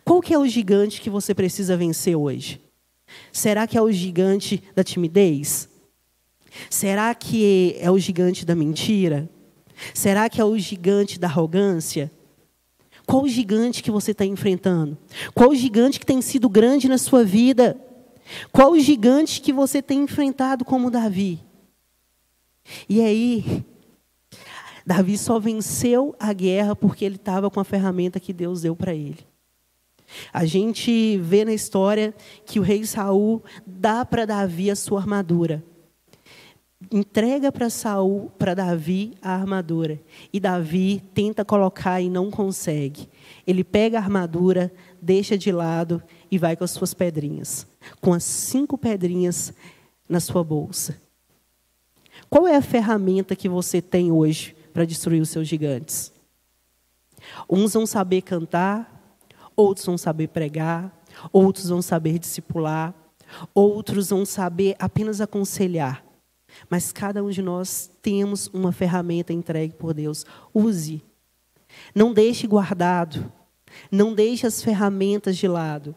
Qual 0.05 0.21
que 0.21 0.33
é 0.33 0.39
o 0.39 0.47
gigante 0.47 1.01
que 1.01 1.11
você 1.11 1.35
precisa 1.35 1.77
vencer 1.77 2.17
hoje? 2.17 2.61
Será 3.33 3.67
que 3.67 3.77
é 3.77 3.83
o 3.83 3.91
gigante 3.91 4.63
da 4.75 4.85
timidez? 4.85 5.69
Será 6.69 7.15
que 7.15 7.77
é 7.79 7.91
o 7.91 7.99
gigante 7.99 8.45
da 8.45 8.55
mentira? 8.55 9.29
Será 9.95 10.29
que 10.29 10.41
é 10.41 10.45
o 10.45 10.59
gigante 10.59 11.19
da 11.19 11.27
arrogância? 11.27 12.11
Qual 13.07 13.25
o 13.25 13.29
gigante 13.29 13.83
que 13.83 13.91
você 13.91 14.13
está 14.13 14.25
enfrentando? 14.25 14.97
Qual 15.35 15.51
o 15.51 15.55
gigante 15.55 15.99
que 15.99 16.07
tem 16.07 16.23
sido 16.23 16.49
grande 16.49 16.89
na 16.89 16.99
sua 16.99 17.25
vida? 17.25 17.77
Qual 18.53 18.73
o 18.73 18.79
gigante 18.79 19.41
que 19.41 19.53
você 19.53 19.83
tem 19.83 20.03
enfrentado 20.03 20.65
como 20.65 20.91
Davi? 20.91 21.41
E 22.89 23.01
aí, 23.01 23.65
Davi 24.87 25.19
só 25.19 25.39
venceu 25.39 26.15
a 26.19 26.33
guerra 26.33 26.77
porque 26.77 27.05
ele 27.05 27.17
estava 27.17 27.51
com 27.51 27.61
a 27.61 27.65
ferramenta 27.65 28.21
que 28.21 28.33
Deus 28.33 28.63
deu 28.63 28.77
para 28.77 28.95
ele. 28.95 29.19
A 30.33 30.45
gente 30.45 31.19
vê 31.19 31.45
na 31.45 31.53
história 31.53 32.15
que 32.45 32.59
o 32.59 32.63
rei 32.63 32.85
Saul 32.85 33.43
dá 33.67 34.05
para 34.05 34.27
Davi 34.27 34.71
a 34.71 34.77
sua 34.77 35.01
armadura. 35.01 35.63
Entrega 36.91 37.53
para 37.53 37.71
Saul, 37.71 38.31
para 38.39 38.55
Davi 38.55 39.15
a 39.23 39.33
armadura. 39.33 40.01
E 40.33 40.41
Davi 40.41 41.03
tenta 41.15 41.45
colocar 41.45 42.01
e 42.01 42.09
não 42.09 42.31
consegue. 42.31 43.09
Ele 43.47 43.63
pega 43.63 43.99
a 43.99 44.03
armadura, 44.03 44.73
deixa 45.01 45.39
de 45.39 45.53
lado 45.53 46.03
e 46.31 46.39
vai 46.39 46.57
com 46.57 46.65
as 46.65 46.71
suas 46.73 46.93
pedrinhas. 46.93 47.67
Com 48.01 48.13
as 48.13 48.25
cinco 48.25 48.77
pedrinhas 48.77 49.53
na 50.09 50.21
sua 50.21 50.43
bolsa. 50.43 51.01
Qual 52.29 52.47
é 52.47 52.57
a 52.57 52.63
ferramenta 52.63 53.37
que 53.37 53.49
você 53.49 53.81
tem 53.81 54.11
hoje 54.11 54.57
para 54.73 54.85
destruir 54.85 55.21
os 55.21 55.31
seus 55.31 55.47
gigantes? 55.47 56.13
Uns 57.49 57.75
vão 57.75 57.87
saber 57.87 58.23
cantar, 58.23 59.02
outros 59.57 59.87
vão 59.87 59.99
saber 59.99 60.29
pregar, 60.29 60.93
outros 61.33 61.69
vão 61.69 61.83
saber 61.83 62.19
discipular, 62.19 62.95
outros 63.55 64.11
vão 64.11 64.25
saber 64.25 64.77
apenas 64.79 65.21
aconselhar. 65.21 66.05
Mas 66.69 66.93
cada 66.93 67.23
um 67.23 67.31
de 67.31 67.43
nós 67.43 67.91
temos 68.03 68.49
uma 68.49 68.73
ferramenta 68.73 69.33
entregue 69.33 69.75
por 69.75 69.95
Deus. 69.95 70.25
Use. 70.53 71.03
Não 71.95 72.13
deixe 72.13 72.47
guardado. 72.47 73.33
Não 73.91 74.15
deixe 74.15 74.47
as 74.47 74.63
ferramentas 74.63 75.37
de 75.37 75.49
lado. 75.49 75.95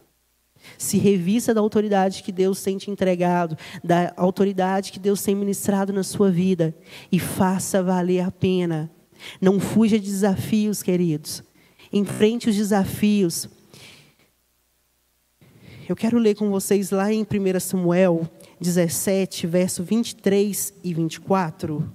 Se 0.77 0.97
revista 0.97 1.53
da 1.53 1.61
autoridade 1.61 2.23
que 2.23 2.31
Deus 2.31 2.63
tem 2.63 2.77
te 2.77 2.89
entregado, 2.89 3.57
da 3.83 4.13
autoridade 4.17 4.91
que 4.91 4.99
Deus 4.99 5.21
tem 5.21 5.35
ministrado 5.35 5.93
na 5.93 6.03
sua 6.03 6.31
vida 6.31 6.75
e 7.11 7.19
faça 7.19 7.83
valer 7.83 8.21
a 8.21 8.31
pena. 8.31 8.89
Não 9.39 9.59
fuja 9.59 9.99
de 9.99 10.05
desafios, 10.05 10.81
queridos. 10.81 11.43
Enfrente 11.95 12.49
os 12.49 12.57
desafios. 12.57 13.47
Eu 15.87 15.95
quero 15.95 16.17
ler 16.17 16.35
com 16.35 16.49
vocês 16.49 16.91
lá 16.91 17.13
em 17.13 17.21
1 17.21 17.59
Samuel 17.61 18.29
17, 18.59 19.47
verso 19.47 19.81
23 19.81 20.73
e 20.83 20.93
24. 20.93 21.89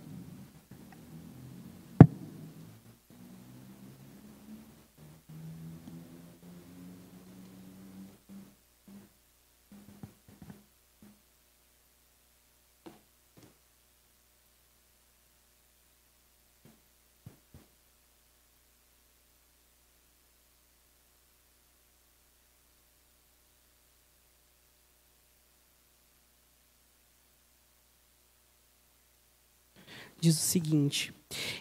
Diz 30.21 30.37
o 30.37 30.43
seguinte: 30.43 31.13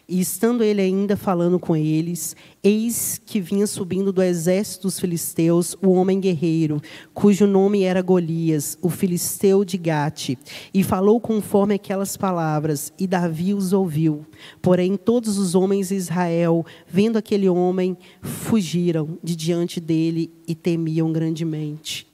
E 0.07 0.19
estando 0.19 0.63
ele 0.63 0.81
ainda 0.81 1.15
falando 1.15 1.59
com 1.59 1.75
eles, 1.75 2.35
eis 2.63 3.19
que 3.25 3.39
vinha 3.39 3.65
subindo 3.65 4.11
do 4.11 4.21
exército 4.21 4.83
dos 4.83 4.99
filisteus 4.99 5.75
o 5.81 5.91
homem 5.91 6.19
guerreiro, 6.19 6.81
cujo 7.13 7.47
nome 7.47 7.83
era 7.83 8.01
Golias, 8.01 8.77
o 8.81 8.89
filisteu 8.89 9.63
de 9.63 9.77
Gate, 9.77 10.35
e 10.73 10.83
falou 10.83 11.19
conforme 11.19 11.75
aquelas 11.75 12.17
palavras, 12.17 12.91
e 12.99 13.07
Davi 13.07 13.53
os 13.53 13.73
ouviu. 13.73 14.25
Porém, 14.61 14.97
todos 14.97 15.37
os 15.37 15.55
homens 15.55 15.89
de 15.89 15.95
Israel, 15.95 16.65
vendo 16.87 17.17
aquele 17.17 17.47
homem, 17.47 17.97
fugiram 18.21 19.17
de 19.23 19.35
diante 19.35 19.79
dele 19.79 20.31
e 20.47 20.53
temiam 20.53 21.11
grandemente. 21.11 22.07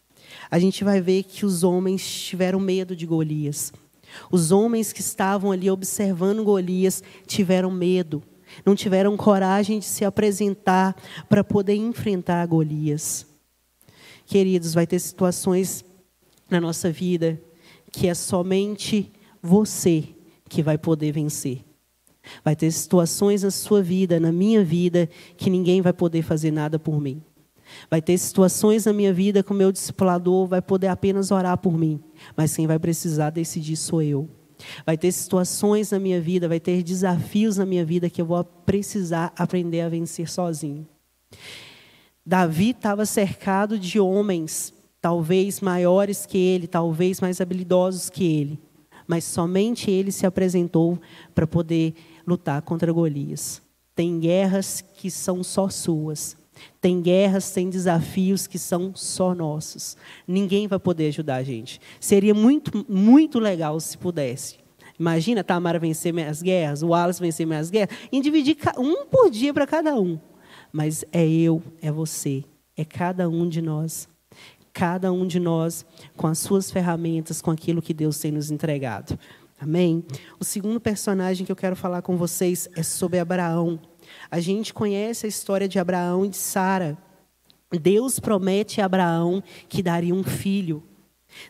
A 0.49 0.59
gente 0.59 0.83
vai 0.83 1.01
ver 1.01 1.23
que 1.23 1.45
os 1.45 1.63
homens 1.63 2.07
tiveram 2.07 2.59
medo 2.59 2.95
de 2.95 3.05
Golias. 3.05 3.73
Os 4.31 4.51
homens 4.51 4.91
que 4.93 5.01
estavam 5.01 5.51
ali 5.51 5.69
observando 5.69 6.43
Golias 6.43 7.03
tiveram 7.25 7.71
medo, 7.71 8.21
não 8.65 8.75
tiveram 8.75 9.15
coragem 9.17 9.79
de 9.79 9.85
se 9.85 10.05
apresentar 10.05 10.95
para 11.27 11.43
poder 11.43 11.75
enfrentar 11.75 12.45
Golias. 12.45 13.25
Queridos, 14.25 14.73
vai 14.73 14.87
ter 14.87 14.99
situações 14.99 15.83
na 16.49 16.59
nossa 16.59 16.91
vida 16.91 17.39
que 17.91 18.07
é 18.07 18.13
somente 18.13 19.11
você 19.41 20.03
que 20.49 20.61
vai 20.61 20.77
poder 20.77 21.11
vencer. 21.11 21.63
Vai 22.43 22.55
ter 22.55 22.71
situações 22.71 23.43
na 23.43 23.51
sua 23.51 23.81
vida, 23.81 24.19
na 24.19 24.31
minha 24.31 24.63
vida, 24.63 25.09
que 25.37 25.49
ninguém 25.49 25.81
vai 25.81 25.93
poder 25.93 26.21
fazer 26.21 26.51
nada 26.51 26.77
por 26.77 26.99
mim. 26.99 27.21
Vai 27.89 28.01
ter 28.01 28.17
situações 28.17 28.85
na 28.85 28.93
minha 28.93 29.13
vida 29.13 29.43
que 29.43 29.51
o 29.51 29.55
meu 29.55 29.71
discipulador 29.71 30.47
vai 30.47 30.61
poder 30.61 30.87
apenas 30.87 31.31
orar 31.31 31.57
por 31.57 31.77
mim, 31.77 32.01
mas 32.35 32.55
quem 32.55 32.67
vai 32.67 32.79
precisar 32.79 33.29
decidir 33.29 33.75
sou 33.75 34.01
eu. 34.01 34.29
Vai 34.85 34.97
ter 34.97 35.11
situações 35.11 35.91
na 35.91 35.99
minha 35.99 36.19
vida, 36.21 36.47
vai 36.47 36.59
ter 36.59 36.81
desafios 36.81 37.57
na 37.57 37.65
minha 37.65 37.85
vida 37.85 38.09
que 38.09 38.21
eu 38.21 38.25
vou 38.25 38.43
precisar 38.43 39.33
aprender 39.37 39.81
a 39.81 39.89
vencer 39.89 40.29
sozinho. 40.29 40.87
Davi 42.25 42.71
estava 42.71 43.05
cercado 43.05 43.77
de 43.77 43.99
homens, 43.99 44.73
talvez 44.99 45.61
maiores 45.61 46.25
que 46.25 46.37
ele, 46.37 46.67
talvez 46.67 47.21
mais 47.21 47.39
habilidosos 47.39 48.09
que 48.09 48.23
ele, 48.23 48.59
mas 49.07 49.23
somente 49.23 49.91
ele 49.91 50.11
se 50.11 50.25
apresentou 50.25 50.99
para 51.35 51.45
poder 51.45 51.93
lutar 52.25 52.61
contra 52.63 52.91
Golias. 52.91 53.61
Tem 53.93 54.19
guerras 54.19 54.81
que 54.81 55.11
são 55.11 55.43
só 55.43 55.69
suas, 55.69 56.35
tem 56.79 57.01
guerras, 57.01 57.51
tem 57.51 57.69
desafios 57.69 58.47
que 58.47 58.57
são 58.57 58.93
só 58.95 59.33
nossos. 59.33 59.97
Ninguém 60.27 60.67
vai 60.67 60.79
poder 60.79 61.07
ajudar 61.07 61.37
a 61.37 61.43
gente. 61.43 61.79
Seria 61.99 62.33
muito, 62.33 62.85
muito 62.87 63.39
legal 63.39 63.79
se 63.79 63.97
pudesse. 63.97 64.57
Imagina 64.99 65.41
a 65.41 65.43
Tamara 65.43 65.77
vencer 65.77 66.13
minhas 66.13 66.41
guerras, 66.41 66.81
o 66.81 66.87
Wallace 66.87 67.19
vencer 67.19 67.45
minhas 67.45 67.69
guerras, 67.69 67.97
em 68.11 68.21
dividir 68.21 68.57
um 68.77 69.05
por 69.05 69.29
dia 69.29 69.53
para 69.53 69.67
cada 69.67 69.95
um. 69.95 70.17
Mas 70.71 71.03
é 71.11 71.27
eu, 71.27 71.61
é 71.81 71.91
você, 71.91 72.43
é 72.77 72.85
cada 72.85 73.29
um 73.29 73.47
de 73.47 73.61
nós. 73.61 74.07
Cada 74.71 75.11
um 75.11 75.25
de 75.25 75.39
nós 75.39 75.85
com 76.17 76.27
as 76.27 76.37
suas 76.39 76.69
ferramentas, 76.69 77.41
com 77.41 77.49
aquilo 77.49 77.81
que 77.81 77.93
Deus 77.93 78.19
tem 78.19 78.31
nos 78.31 78.51
entregado. 78.51 79.17
Amém? 79.59 80.03
O 80.37 80.43
segundo 80.43 80.79
personagem 80.81 81.45
que 81.45 81.51
eu 81.51 81.55
quero 81.55 81.75
falar 81.77 82.01
com 82.01 82.17
vocês 82.17 82.67
é 82.75 82.83
sobre 82.83 83.19
Abraão. 83.19 83.79
A 84.29 84.39
gente 84.39 84.73
conhece 84.73 85.25
a 85.25 85.29
história 85.29 85.67
de 85.67 85.79
Abraão 85.79 86.25
e 86.25 86.29
de 86.29 86.37
Sara. 86.37 86.97
Deus 87.71 88.19
promete 88.19 88.81
a 88.81 88.85
Abraão 88.85 89.43
que 89.67 89.81
daria 89.81 90.13
um 90.13 90.23
filho. 90.23 90.83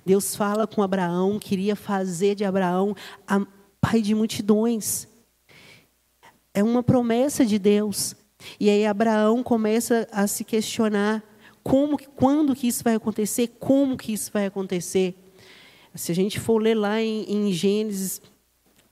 Deus 0.06 0.36
fala 0.36 0.66
com 0.66 0.82
Abraão, 0.82 1.38
queria 1.40 1.76
fazer 1.76 2.36
de 2.36 2.44
Abraão 2.44 2.96
pai 3.80 4.02
de 4.02 4.16
multidões. 4.16 5.08
É 6.54 6.64
uma 6.64 6.82
promessa 6.82 7.46
de 7.46 7.60
Deus. 7.60 8.16
E 8.60 8.70
aí 8.70 8.86
Abraão 8.86 9.44
começa 9.44 10.08
a 10.12 10.28
se 10.28 10.44
questionar 10.44 11.24
como, 11.64 11.98
quando 12.16 12.56
que 12.56 12.68
isso 12.68 12.84
vai 12.84 12.96
acontecer, 12.96 13.48
como 13.60 13.98
que 13.98 14.14
isso 14.14 14.32
vai 14.32 14.46
acontecer. 14.46 15.16
Se 15.96 16.12
a 16.12 16.16
gente 16.16 16.40
for 16.40 16.62
ler 16.62 16.76
lá 16.76 17.02
em, 17.02 17.24
em 17.24 17.52
Gênesis, 17.52 18.22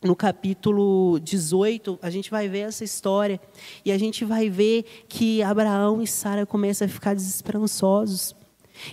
no 0.03 0.15
capítulo 0.15 1.19
18, 1.19 1.97
a 2.01 2.09
gente 2.09 2.29
vai 2.29 2.47
ver 2.47 2.59
essa 2.59 2.83
história 2.83 3.39
e 3.85 3.91
a 3.91 3.97
gente 3.97 4.25
vai 4.25 4.49
ver 4.49 4.83
que 5.07 5.41
Abraão 5.41 6.01
e 6.01 6.07
Sara 6.07 6.45
começam 6.45 6.85
a 6.85 6.89
ficar 6.89 7.15
desesperançosos. 7.15 8.35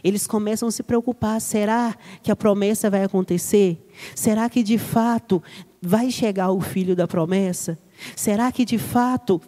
Eles 0.04 0.26
começam 0.26 0.68
a 0.68 0.72
se 0.72 0.82
preocupar: 0.82 1.40
será 1.40 1.96
que 2.22 2.30
a 2.30 2.36
promessa 2.36 2.88
vai 2.88 3.02
acontecer? 3.02 3.88
Será 4.14 4.48
que 4.48 4.62
de 4.62 4.78
fato 4.78 5.42
vai 5.82 6.10
chegar 6.10 6.52
o 6.52 6.60
filho 6.60 6.94
da 6.94 7.08
promessa? 7.08 7.78
Será 8.14 8.52
que 8.52 8.64
de 8.64 8.78
fato 8.78 9.40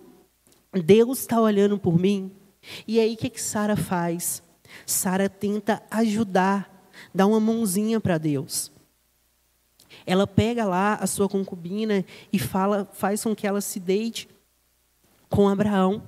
Deus 0.73 1.21
está 1.21 1.41
olhando 1.41 1.79
por 1.79 1.99
mim? 1.99 2.33
E 2.89 2.99
aí 2.99 3.15
o 3.15 3.17
que, 3.17 3.31
que 3.31 3.41
Sara 3.41 3.77
faz? 3.77 4.43
Sara 4.87 5.29
tenta 5.29 5.83
ajudar, 5.91 6.89
dá 7.15 7.27
uma 7.27 7.39
mãozinha 7.39 8.01
para 8.01 8.19
Deus. 8.19 8.73
Ela 10.07 10.27
pega 10.27 10.65
lá 10.65 10.95
a 10.95 11.07
sua 11.07 11.29
concubina 11.29 12.05
e 12.33 12.39
fala, 12.39 12.89
faz 12.93 13.23
com 13.23 13.35
que 13.35 13.47
ela 13.47 13.61
se 13.61 13.79
deite 13.79 14.29
com 15.29 15.49
Abraão, 15.49 16.03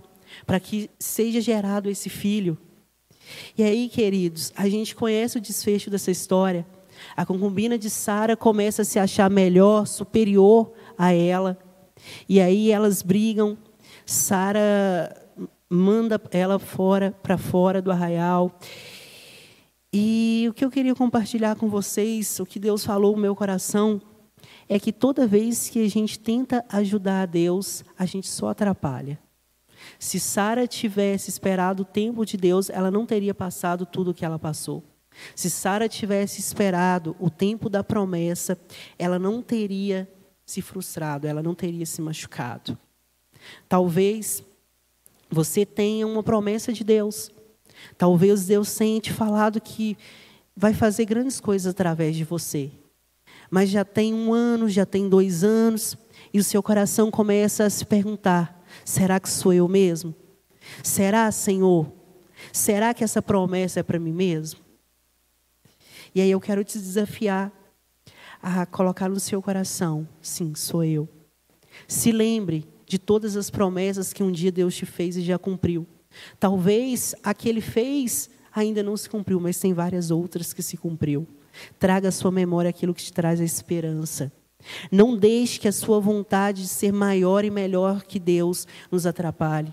para 0.46 0.60
que 0.60 0.90
seja 0.98 1.40
gerado 1.40 1.88
esse 1.88 2.10
filho. 2.10 2.58
E 3.56 3.62
aí, 3.62 3.88
queridos, 3.88 4.52
a 4.54 4.68
gente 4.68 4.94
conhece 4.94 5.38
o 5.38 5.40
desfecho 5.40 5.90
dessa 5.90 6.10
história. 6.10 6.66
A 7.16 7.24
concubina 7.24 7.78
de 7.78 7.88
Sara 7.88 8.36
começa 8.36 8.82
a 8.82 8.84
se 8.84 8.98
achar 8.98 9.30
melhor, 9.30 9.86
superior 9.86 10.72
a 10.96 11.12
ela. 11.12 11.58
E 12.28 12.40
aí 12.40 12.70
elas 12.70 13.02
brigam. 13.02 13.56
Sara 14.04 15.24
manda 15.68 16.20
ela 16.30 16.58
fora 16.58 17.12
para 17.22 17.38
fora 17.38 17.80
do 17.80 17.90
arraial. 17.90 18.58
E 19.96 20.46
o 20.50 20.52
que 20.52 20.64
eu 20.64 20.72
queria 20.72 20.92
compartilhar 20.92 21.54
com 21.54 21.68
vocês, 21.68 22.40
o 22.40 22.44
que 22.44 22.58
Deus 22.58 22.84
falou 22.84 23.14
no 23.14 23.22
meu 23.22 23.36
coração, 23.36 24.02
é 24.68 24.76
que 24.76 24.92
toda 24.92 25.24
vez 25.24 25.68
que 25.68 25.84
a 25.84 25.88
gente 25.88 26.18
tenta 26.18 26.64
ajudar 26.68 27.22
a 27.22 27.26
Deus, 27.26 27.84
a 27.96 28.04
gente 28.04 28.26
só 28.26 28.48
atrapalha. 28.48 29.20
Se 29.96 30.18
Sara 30.18 30.66
tivesse 30.66 31.30
esperado 31.30 31.84
o 31.84 31.86
tempo 31.86 32.26
de 32.26 32.36
Deus, 32.36 32.70
ela 32.70 32.90
não 32.90 33.06
teria 33.06 33.32
passado 33.32 33.86
tudo 33.86 34.10
o 34.10 34.14
que 34.14 34.24
ela 34.24 34.36
passou. 34.36 34.82
Se 35.32 35.48
Sara 35.48 35.88
tivesse 35.88 36.40
esperado 36.40 37.14
o 37.20 37.30
tempo 37.30 37.70
da 37.70 37.84
promessa, 37.84 38.58
ela 38.98 39.16
não 39.16 39.40
teria 39.40 40.12
se 40.44 40.60
frustrado, 40.60 41.28
ela 41.28 41.40
não 41.40 41.54
teria 41.54 41.86
se 41.86 42.02
machucado. 42.02 42.76
Talvez 43.68 44.42
você 45.30 45.64
tenha 45.64 46.04
uma 46.04 46.24
promessa 46.24 46.72
de 46.72 46.82
Deus. 46.82 47.30
Talvez 47.96 48.46
Deus 48.46 48.74
tenha 48.74 49.00
te 49.00 49.12
falado 49.12 49.60
que 49.60 49.96
vai 50.56 50.72
fazer 50.72 51.04
grandes 51.04 51.40
coisas 51.40 51.66
através 51.66 52.16
de 52.16 52.24
você. 52.24 52.70
Mas 53.50 53.70
já 53.70 53.84
tem 53.84 54.14
um 54.14 54.32
ano, 54.32 54.68
já 54.68 54.86
tem 54.86 55.08
dois 55.08 55.44
anos, 55.44 55.96
e 56.32 56.38
o 56.38 56.44
seu 56.44 56.62
coração 56.62 57.10
começa 57.10 57.64
a 57.64 57.70
se 57.70 57.84
perguntar: 57.84 58.64
Será 58.84 59.20
que 59.20 59.28
sou 59.28 59.52
eu 59.52 59.68
mesmo? 59.68 60.14
Será, 60.82 61.30
Senhor? 61.30 61.92
Será 62.52 62.92
que 62.94 63.04
essa 63.04 63.22
promessa 63.22 63.80
é 63.80 63.82
para 63.82 63.98
mim 63.98 64.12
mesmo? 64.12 64.60
E 66.14 66.20
aí 66.20 66.30
eu 66.30 66.40
quero 66.40 66.62
te 66.62 66.78
desafiar 66.78 67.52
a 68.42 68.66
colocar 68.66 69.08
no 69.08 69.18
seu 69.18 69.42
coração: 69.42 70.06
sim, 70.20 70.54
sou 70.54 70.84
eu. 70.84 71.08
Se 71.88 72.12
lembre 72.12 72.68
de 72.86 72.98
todas 72.98 73.36
as 73.36 73.50
promessas 73.50 74.12
que 74.12 74.22
um 74.22 74.30
dia 74.30 74.52
Deus 74.52 74.76
te 74.76 74.86
fez 74.86 75.16
e 75.16 75.22
já 75.22 75.38
cumpriu. 75.38 75.86
Talvez 76.38 77.14
a 77.22 77.34
que 77.34 77.48
ele 77.48 77.60
fez 77.60 78.30
ainda 78.54 78.82
não 78.82 78.96
se 78.96 79.08
cumpriu, 79.08 79.40
mas 79.40 79.58
tem 79.58 79.72
várias 79.72 80.10
outras 80.10 80.52
que 80.52 80.62
se 80.62 80.76
cumpriu. 80.76 81.26
Traga 81.78 82.08
à 82.08 82.12
sua 82.12 82.30
memória 82.30 82.68
aquilo 82.68 82.94
que 82.94 83.02
te 83.02 83.12
traz 83.12 83.40
a 83.40 83.44
esperança. 83.44 84.32
Não 84.90 85.16
deixe 85.16 85.60
que 85.60 85.68
a 85.68 85.72
sua 85.72 86.00
vontade 86.00 86.62
de 86.62 86.68
ser 86.68 86.92
maior 86.92 87.44
e 87.44 87.50
melhor 87.50 88.02
que 88.02 88.18
Deus 88.18 88.66
nos 88.90 89.06
atrapalhe. 89.06 89.72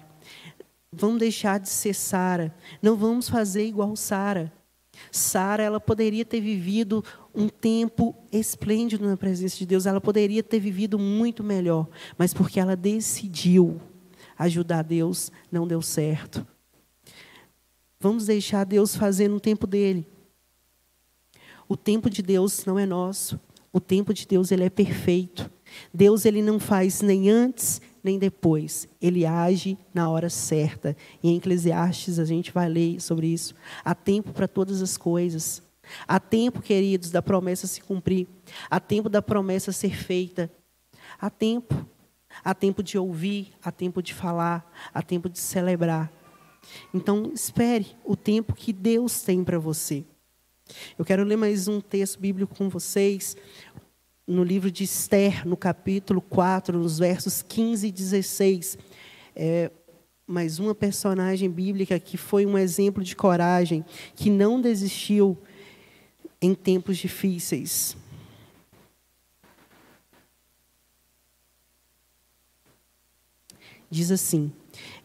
Vamos 0.92 1.20
deixar 1.20 1.60
de 1.60 1.70
ser 1.70 1.94
Sara. 1.94 2.54
Não 2.82 2.98
vamos 2.98 3.30
fazer 3.30 3.66
igual 3.66 3.96
Sara. 3.96 4.52
Sara, 5.10 5.64
ela 5.64 5.80
poderia 5.80 6.26
ter 6.26 6.42
vivido 6.42 7.04
um 7.34 7.48
tempo 7.48 8.14
esplêndido 8.32 9.08
na 9.08 9.16
presença 9.16 9.58
de 9.58 9.66
Deus. 9.66 9.86
Ela 9.86 10.02
poderia 10.02 10.44
ter 10.44 10.60
vivido 10.60 11.00
muito 11.00 11.44
melhor, 11.44 11.88
mas 12.18 12.34
porque 12.34 12.60
ela 12.60 12.76
decidiu 12.76 13.80
ajudar 14.44 14.84
Deus, 14.84 15.32
não 15.52 15.68
deu 15.68 15.82
certo. 15.82 16.46
Vamos 18.00 18.26
deixar 18.26 18.66
Deus 18.66 18.96
fazer 18.96 19.28
no 19.28 19.40
tempo 19.40 19.68
dele. 19.68 20.08
O 21.68 21.78
tempo 21.78 22.10
de 22.10 22.22
Deus 22.22 22.66
não 22.66 22.78
é 22.78 22.86
nosso. 22.86 23.40
O 23.72 23.80
tempo 23.80 24.14
de 24.14 24.26
Deus 24.26 24.52
ele 24.52 24.64
é 24.64 24.70
perfeito. 24.70 25.50
Deus 25.94 26.26
ele 26.26 26.42
não 26.42 26.60
faz 26.60 27.02
nem 27.02 27.30
antes 27.30 27.80
nem 28.04 28.18
depois. 28.18 28.88
Ele 29.00 29.26
age 29.26 29.78
na 29.94 30.10
hora 30.10 30.30
certa. 30.30 30.98
Em 31.24 31.38
Eclesiastes 31.38 32.18
a 32.18 32.26
gente 32.26 32.52
vai 32.52 32.68
ler 32.68 33.00
sobre 33.00 33.28
isso. 33.28 33.54
Há 33.86 33.94
tempo 33.94 34.34
para 34.34 34.48
todas 34.48 34.82
as 34.82 34.98
coisas. 34.98 35.62
Há 36.08 36.20
tempo, 36.20 36.62
queridos, 36.62 37.12
da 37.12 37.22
promessa 37.22 37.68
se 37.68 37.82
cumprir. 37.82 38.28
Há 38.70 38.80
tempo 38.80 39.08
da 39.08 39.22
promessa 39.22 39.72
ser 39.72 39.96
feita. 39.96 40.52
Há 41.20 41.30
tempo. 41.30 41.86
Há 42.44 42.54
tempo 42.54 42.82
de 42.82 42.98
ouvir, 42.98 43.54
há 43.64 43.72
tempo 43.72 44.02
de 44.02 44.14
falar, 44.14 44.70
há 44.94 45.02
tempo 45.02 45.30
de 45.30 45.40
celebrar. 45.40 46.12
Então, 46.94 47.32
espere 47.34 47.88
o 48.04 48.16
tempo 48.16 48.54
que 48.54 48.72
Deus 48.72 49.22
tem 49.22 49.44
para 49.44 49.60
você. 49.60 50.04
Eu 50.98 51.04
quero 51.04 51.24
ler 51.24 51.36
mais 51.36 51.68
um 51.68 51.82
texto 51.82 52.20
bíblico 52.20 52.56
com 52.56 52.70
vocês, 52.70 53.36
no 54.26 54.44
livro 54.44 54.72
de 54.72 54.84
Esther, 54.84 55.46
no 55.46 55.58
capítulo 55.58 56.22
4, 56.22 56.78
nos 56.78 57.00
versos 57.00 57.42
15 57.42 57.88
e 57.88 57.92
16. 57.92 58.78
É, 59.36 59.72
mais 60.26 60.60
uma 60.60 60.74
personagem 60.74 61.50
bíblica 61.50 62.00
que 62.00 62.16
foi 62.16 62.46
um 62.46 62.58
exemplo 62.58 63.04
de 63.04 63.16
coragem, 63.16 63.84
que 64.16 64.30
não 64.30 64.62
desistiu 64.62 65.38
em 66.42 66.54
tempos 66.54 66.98
difíceis. 66.98 67.98
Diz 73.92 74.10
assim: 74.10 74.52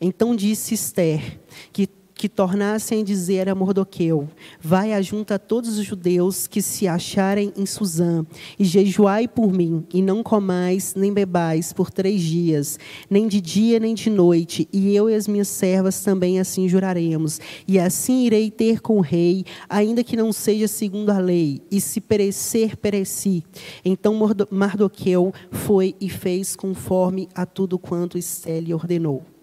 Então 0.00 0.36
disse 0.36 0.74
Esther 0.74 1.40
que 1.72 1.88
que 2.16 2.28
tornassem 2.28 3.02
a 3.02 3.04
dizer 3.04 3.48
a 3.48 3.54
Mordoqueu: 3.54 4.28
Vai 4.60 4.92
ajunta 4.92 5.34
a 5.34 5.38
todos 5.38 5.78
os 5.78 5.84
judeus 5.84 6.46
que 6.46 6.62
se 6.62 6.88
acharem 6.88 7.52
em 7.56 7.66
Suzã, 7.66 8.24
e 8.58 8.64
jejuai 8.64 9.28
por 9.28 9.52
mim, 9.52 9.84
e 9.92 10.00
não 10.00 10.22
comais 10.22 10.94
nem 10.96 11.12
bebais 11.12 11.72
por 11.72 11.90
três 11.90 12.22
dias, 12.22 12.78
nem 13.10 13.28
de 13.28 13.40
dia 13.40 13.78
nem 13.78 13.94
de 13.94 14.08
noite, 14.08 14.66
e 14.72 14.96
eu 14.96 15.10
e 15.10 15.14
as 15.14 15.28
minhas 15.28 15.48
servas 15.48 16.00
também 16.00 16.40
assim 16.40 16.68
juraremos. 16.68 17.38
E 17.68 17.78
assim 17.78 18.24
irei 18.24 18.50
ter 18.50 18.80
com 18.80 18.96
o 18.96 19.02
rei, 19.02 19.44
ainda 19.68 20.02
que 20.02 20.16
não 20.16 20.32
seja 20.32 20.66
segundo 20.66 21.10
a 21.10 21.18
lei, 21.18 21.60
e 21.70 21.80
se 21.80 22.00
perecer, 22.00 22.76
pereci. 22.76 23.44
Então 23.84 24.18
Mardoqueu 24.50 25.32
foi 25.50 25.94
e 26.00 26.08
fez 26.08 26.56
conforme 26.56 27.28
a 27.34 27.44
tudo 27.44 27.78
quanto 27.78 28.16
Esté 28.16 28.58
lhe 28.60 28.72
ordenou. 28.72 29.35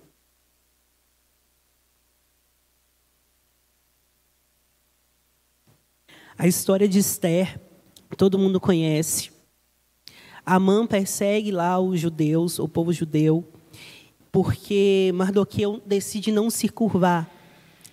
A 6.37 6.47
história 6.47 6.87
de 6.87 6.97
Esther, 6.97 7.59
todo 8.17 8.39
mundo 8.39 8.59
conhece. 8.59 9.29
Amã 10.43 10.85
persegue 10.87 11.51
lá 11.51 11.79
os 11.79 11.99
judeus, 11.99 12.57
o 12.57 12.67
povo 12.67 12.91
judeu, 12.91 13.47
porque 14.31 15.11
Mardoqueu 15.13 15.79
decide 15.85 16.31
não 16.31 16.49
se 16.49 16.67
curvar. 16.67 17.29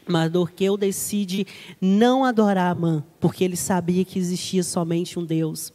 Mardoqueu 0.09 0.77
decide 0.79 1.47
não 1.81 2.25
adorar 2.25 2.73
Amã, 2.73 3.05
porque 3.21 3.45
ele 3.45 3.57
sabia 3.57 4.07
que 4.07 4.19
existia 4.19 4.63
somente 4.63 5.19
um 5.19 5.25
Deus. 5.25 5.71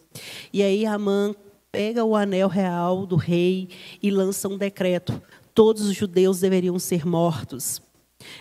E 0.51 0.63
aí 0.63 0.88
Amã 0.88 1.36
pega 1.71 2.04
o 2.04 2.15
anel 2.15 2.47
real 2.47 3.06
do 3.06 3.15
rei 3.15 3.69
e 4.01 4.10
lança 4.10 4.49
um 4.49 4.58
decreto: 4.58 5.21
todos 5.54 5.84
os 5.84 5.95
judeus 5.95 6.39
deveriam 6.39 6.80
ser 6.80 7.06
mortos. 7.06 7.80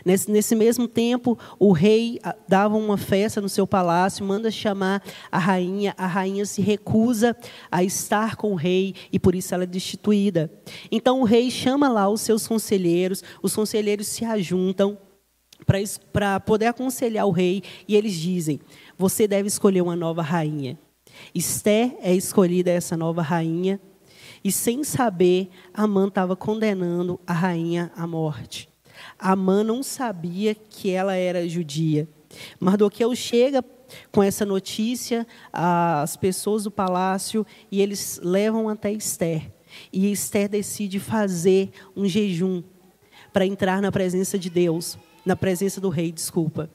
Nesse, 0.05 0.31
nesse, 0.31 0.55
mesmo 0.55 0.87
tempo, 0.87 1.39
o 1.59 1.73
rei 1.73 2.19
ah, 2.23 2.37
dava 2.49 2.77
uma 2.77 2.97
festa 2.97 3.41
no 3.41 3.49
seu 3.49 3.67
palácio, 3.67 4.25
manda 4.25 4.51
chamar 4.51 5.03
a 5.31 5.39
rainha. 5.39 5.95
A 5.97 6.07
rainha 6.07 6.47
se 6.47 6.63
recusa 6.63 7.37
a 7.71 7.83
estar 7.83 8.37
com 8.37 8.53
o 8.53 8.57
rei 8.57 8.95
e 9.13 9.19
por 9.19 9.35
isso 9.35 9.55
ela 9.55 9.65
é 9.65 9.67
destituída. 9.67 10.51
Então 10.91 11.21
o 11.21 11.25
rei 11.25 11.51
chama 11.51 11.89
lá 11.89 12.09
os 12.09 12.21
seus 12.21 12.47
conselheiros, 12.47 13.23
os 13.43 13.55
conselheiros 13.55 14.07
se 14.07 14.25
ajuntam 14.25 14.99
para 16.13 16.41
poder 16.41 16.67
aconselhar 16.67 17.27
o 17.27 17.31
rei 17.31 17.63
e 17.89 17.97
eles 17.97 18.15
dizem: 18.15 18.61
você 18.99 19.27
deve 19.27 19.49
escolher 19.49 19.81
uma 19.81 19.97
nova 19.97 20.23
rainha. 20.23 20.79
Esther 21.35 21.97
é 22.01 22.15
escolhida 22.15 22.71
essa 22.71 22.97
nova 22.97 23.23
rainha 23.23 23.81
e 24.45 24.53
sem 24.53 24.85
saber, 24.85 25.49
Amã 25.73 26.09
estava 26.09 26.37
condenando 26.37 27.19
a 27.27 27.33
rainha 27.33 27.91
à 27.97 28.07
morte. 28.07 28.69
Amã 29.25 29.65
não 29.65 29.83
sabia 29.83 30.55
que 30.55 30.91
ela 30.91 31.15
era 31.15 31.49
judia. 31.49 32.07
Mardoqueu 32.61 33.17
chega 33.17 33.65
com 34.13 34.23
essa 34.23 34.45
notícia 34.45 35.27
às 35.51 36.15
pessoas 36.15 36.65
do 36.65 36.71
palácio 36.71 37.47
e 37.73 37.81
eles 37.81 38.21
levam 38.23 38.69
até 38.69 38.93
Esther. 38.93 39.51
E 39.91 40.13
Esther 40.13 40.47
decide 40.47 41.01
fazer 41.01 41.71
um 41.97 42.07
jejum 42.07 42.63
para 43.33 43.47
entrar 43.47 43.81
na 43.81 43.91
presença 43.91 44.39
de 44.39 44.51
Deus, 44.51 44.99
na 45.25 45.35
presença 45.35 45.81
do 45.81 45.89
rei, 45.89 46.13
desculpa. 46.13 46.69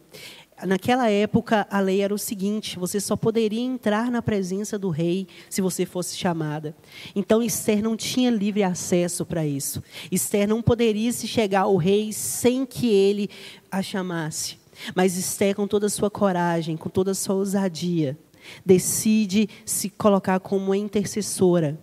Naquela 0.66 1.10
época, 1.10 1.66
a 1.70 1.80
lei 1.80 2.02
era 2.02 2.14
o 2.14 2.18
seguinte: 2.18 2.78
você 2.78 3.00
só 3.00 3.16
poderia 3.16 3.62
entrar 3.62 4.12
na 4.12 4.22
presença 4.22 4.78
do 4.78 4.90
rei 4.90 5.28
se 5.50 5.62
você 5.62 5.86
fosse 5.86 6.18
chamada. 6.18 6.76
Então, 7.16 7.42
Esther 7.42 7.82
não 7.82 7.96
tinha 7.96 8.30
livre 8.30 8.64
acesso 8.64 9.26
para 9.26 9.46
isso. 9.46 9.82
Esther 10.12 10.48
não 10.48 10.62
poderia 10.62 11.12
se 11.12 11.28
chegar 11.28 11.62
ao 11.62 11.78
rei 11.78 12.12
sem 12.12 12.66
que 12.66 12.88
ele 12.88 13.30
a 13.72 13.82
chamasse. 13.82 14.58
Mas 14.96 15.18
Esther, 15.18 15.56
com 15.56 15.68
toda 15.68 15.88
a 15.88 15.90
sua 15.90 16.10
coragem, 16.10 16.78
com 16.78 16.90
toda 16.90 17.12
a 17.12 17.16
sua 17.16 17.36
ousadia, 17.36 18.18
decide 18.66 19.50
se 19.66 19.90
colocar 19.90 20.40
como 20.40 20.74
intercessora 20.76 21.80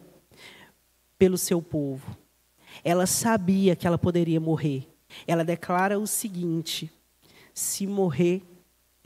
pelo 1.19 1.39
seu 1.39 1.63
povo. 1.63 2.17
Ela 2.85 3.07
sabia 3.07 3.75
que 3.75 3.87
ela 3.87 3.99
poderia 3.99 4.41
morrer. 4.41 4.87
Ela 5.27 5.45
declara 5.45 5.99
o 5.99 6.07
seguinte: 6.07 6.91
se 7.55 7.87
morrer, 7.87 8.43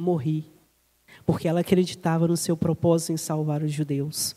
morri. 0.00 0.50
Porque 1.26 1.46
ela 1.46 1.60
acreditava 1.60 2.26
no 2.26 2.36
seu 2.36 2.56
propósito 2.56 3.12
em 3.12 3.16
salvar 3.16 3.62
os 3.62 3.72
judeus. 3.72 4.34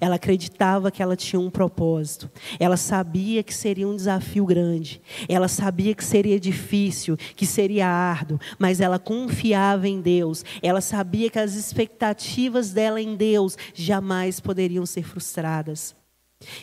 Ela 0.00 0.16
acreditava 0.16 0.90
que 0.90 1.02
ela 1.02 1.16
tinha 1.16 1.40
um 1.40 1.50
propósito. 1.50 2.30
Ela 2.58 2.76
sabia 2.76 3.42
que 3.42 3.52
seria 3.52 3.86
um 3.86 3.96
desafio 3.96 4.46
grande. 4.46 5.00
Ela 5.28 5.48
sabia 5.48 5.94
que 5.94 6.04
seria 6.04 6.38
difícil, 6.38 7.16
que 7.16 7.46
seria 7.46 7.86
árduo, 7.86 8.38
mas 8.58 8.80
ela 8.80 8.98
confiava 8.98 9.88
em 9.88 10.00
Deus. 10.00 10.44
Ela 10.62 10.80
sabia 10.80 11.30
que 11.30 11.38
as 11.38 11.54
expectativas 11.54 12.70
dela 12.70 13.00
em 13.00 13.14
Deus 13.16 13.56
jamais 13.74 14.40
poderiam 14.40 14.86
ser 14.86 15.02
frustradas. 15.02 15.94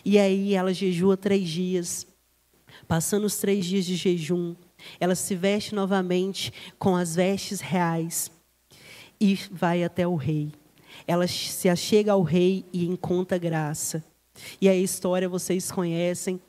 E 0.03 0.17
aí 0.17 0.53
ela 0.53 0.73
jejua 0.73 1.17
três 1.17 1.47
dias. 1.47 2.07
Passando 2.87 3.25
os 3.25 3.37
três 3.37 3.65
dias 3.65 3.85
de 3.85 3.95
jejum, 3.95 4.55
ela 4.99 5.15
se 5.15 5.35
veste 5.35 5.75
novamente 5.75 6.51
com 6.77 6.95
as 6.95 7.15
vestes 7.15 7.61
reais 7.61 8.31
e 9.21 9.35
vai 9.51 9.83
até 9.83 10.07
o 10.07 10.15
rei. 10.15 10.51
Ela 11.05 11.27
se 11.27 11.69
achega 11.69 12.13
ao 12.13 12.23
rei 12.23 12.65
e 12.73 12.87
encontra 12.87 13.37
graça. 13.37 14.03
E 14.59 14.67
a 14.67 14.75
história 14.75 15.29
vocês 15.29 15.71
conhecem. 15.71 16.41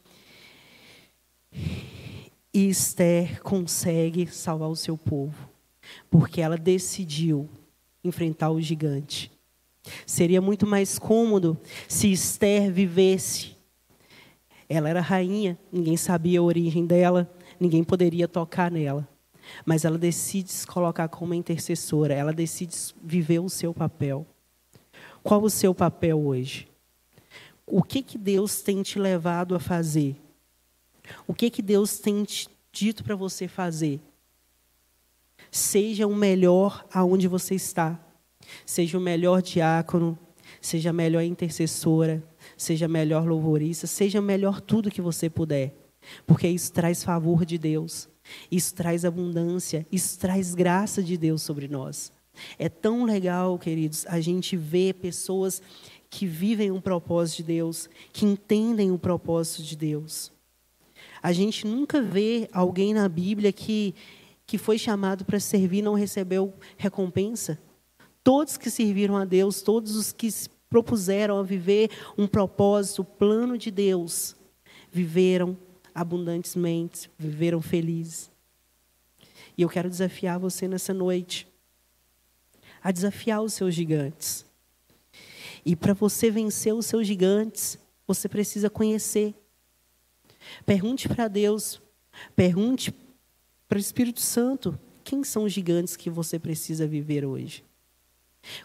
E 2.54 2.68
Esther 2.68 3.42
consegue 3.42 4.26
salvar 4.26 4.70
o 4.70 4.76
seu 4.76 4.96
povo, 4.96 5.48
porque 6.10 6.40
ela 6.40 6.56
decidiu 6.56 7.48
enfrentar 8.02 8.50
o 8.50 8.60
gigante. 8.60 9.30
Seria 10.06 10.40
muito 10.40 10.66
mais 10.66 10.98
cômodo 10.98 11.58
se 11.88 12.10
Esther 12.10 12.72
vivesse. 12.72 13.56
Ela 14.68 14.88
era 14.88 15.00
rainha, 15.00 15.58
ninguém 15.70 15.96
sabia 15.96 16.40
a 16.40 16.42
origem 16.42 16.86
dela, 16.86 17.30
ninguém 17.60 17.84
poderia 17.84 18.26
tocar 18.26 18.70
nela. 18.70 19.06
Mas 19.64 19.84
ela 19.84 19.98
decide 19.98 20.50
se 20.50 20.66
colocar 20.66 21.08
como 21.08 21.34
intercessora, 21.34 22.14
ela 22.14 22.32
decide 22.32 22.76
viver 23.02 23.40
o 23.40 23.48
seu 23.48 23.72
papel. 23.72 24.26
Qual 25.22 25.42
o 25.42 25.50
seu 25.50 25.74
papel 25.74 26.20
hoje? 26.20 26.68
O 27.66 27.82
que, 27.82 28.02
que 28.02 28.18
Deus 28.18 28.60
tem 28.60 28.82
te 28.82 28.98
levado 28.98 29.54
a 29.54 29.60
fazer? 29.60 30.16
O 31.26 31.34
que, 31.34 31.50
que 31.50 31.62
Deus 31.62 31.98
tem 31.98 32.24
te 32.24 32.48
dito 32.72 33.04
para 33.04 33.14
você 33.14 33.46
fazer? 33.46 34.00
Seja 35.50 36.06
o 36.06 36.14
melhor 36.14 36.86
aonde 36.92 37.28
você 37.28 37.54
está. 37.54 37.98
Seja 38.66 38.98
o 38.98 39.00
melhor 39.00 39.40
diácono, 39.40 40.18
seja 40.60 40.90
a 40.90 40.92
melhor 40.92 41.22
intercessora, 41.22 42.22
seja 42.56 42.86
a 42.86 42.88
melhor 42.88 43.26
louvorista, 43.26 43.86
seja 43.86 44.20
melhor 44.20 44.60
tudo 44.60 44.90
que 44.90 45.00
você 45.00 45.30
puder. 45.30 45.74
Porque 46.26 46.48
isso 46.48 46.72
traz 46.72 47.04
favor 47.04 47.44
de 47.44 47.58
Deus. 47.58 48.08
Isso 48.50 48.74
traz 48.74 49.04
abundância, 49.04 49.86
isso 49.90 50.18
traz 50.18 50.54
graça 50.54 51.02
de 51.02 51.16
Deus 51.16 51.42
sobre 51.42 51.68
nós. 51.68 52.12
É 52.58 52.68
tão 52.68 53.04
legal, 53.04 53.58
queridos, 53.58 54.06
a 54.06 54.20
gente 54.20 54.56
ver 54.56 54.94
pessoas 54.94 55.60
que 56.08 56.26
vivem 56.26 56.70
um 56.70 56.80
propósito 56.80 57.38
de 57.38 57.42
Deus, 57.44 57.88
que 58.12 58.24
entendem 58.24 58.90
o 58.90 58.98
propósito 58.98 59.62
de 59.62 59.76
Deus. 59.76 60.32
A 61.22 61.32
gente 61.32 61.66
nunca 61.66 62.02
vê 62.02 62.48
alguém 62.52 62.92
na 62.92 63.08
Bíblia 63.08 63.52
que, 63.52 63.94
que 64.46 64.58
foi 64.58 64.78
chamado 64.78 65.24
para 65.24 65.40
servir 65.40 65.78
e 65.78 65.82
não 65.82 65.94
recebeu 65.94 66.52
recompensa. 66.76 67.58
Todos 68.24 68.56
que 68.56 68.70
serviram 68.70 69.16
a 69.16 69.24
Deus, 69.24 69.62
todos 69.62 69.96
os 69.96 70.12
que 70.12 70.30
se 70.30 70.48
propuseram 70.68 71.38
a 71.38 71.42
viver 71.42 71.90
um 72.16 72.26
propósito, 72.26 73.02
o 73.02 73.04
plano 73.04 73.58
de 73.58 73.70
Deus, 73.70 74.34
viveram 74.90 75.56
abundantemente, 75.94 77.10
viveram 77.18 77.60
felizes. 77.60 78.30
E 79.56 79.62
eu 79.62 79.68
quero 79.68 79.90
desafiar 79.90 80.38
você 80.38 80.66
nessa 80.66 80.94
noite 80.94 81.46
a 82.82 82.90
desafiar 82.90 83.42
os 83.42 83.54
seus 83.54 83.74
gigantes. 83.74 84.44
E 85.64 85.76
para 85.76 85.94
você 85.94 86.30
vencer 86.30 86.74
os 86.74 86.86
seus 86.86 87.06
gigantes, 87.06 87.78
você 88.06 88.28
precisa 88.28 88.68
conhecer. 88.68 89.34
Pergunte 90.66 91.08
para 91.08 91.28
Deus, 91.28 91.80
pergunte 92.34 92.92
para 93.68 93.76
o 93.76 93.80
Espírito 93.80 94.20
Santo: 94.20 94.78
quem 95.04 95.22
são 95.22 95.44
os 95.44 95.52
gigantes 95.52 95.96
que 95.96 96.10
você 96.10 96.38
precisa 96.38 96.86
viver 96.86 97.24
hoje? 97.24 97.64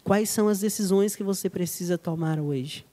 Quais 0.03 0.29
são 0.29 0.47
as 0.47 0.59
decisões 0.59 1.15
que 1.15 1.23
você 1.23 1.49
precisa 1.49 1.97
tomar 1.97 2.39
hoje? 2.39 2.83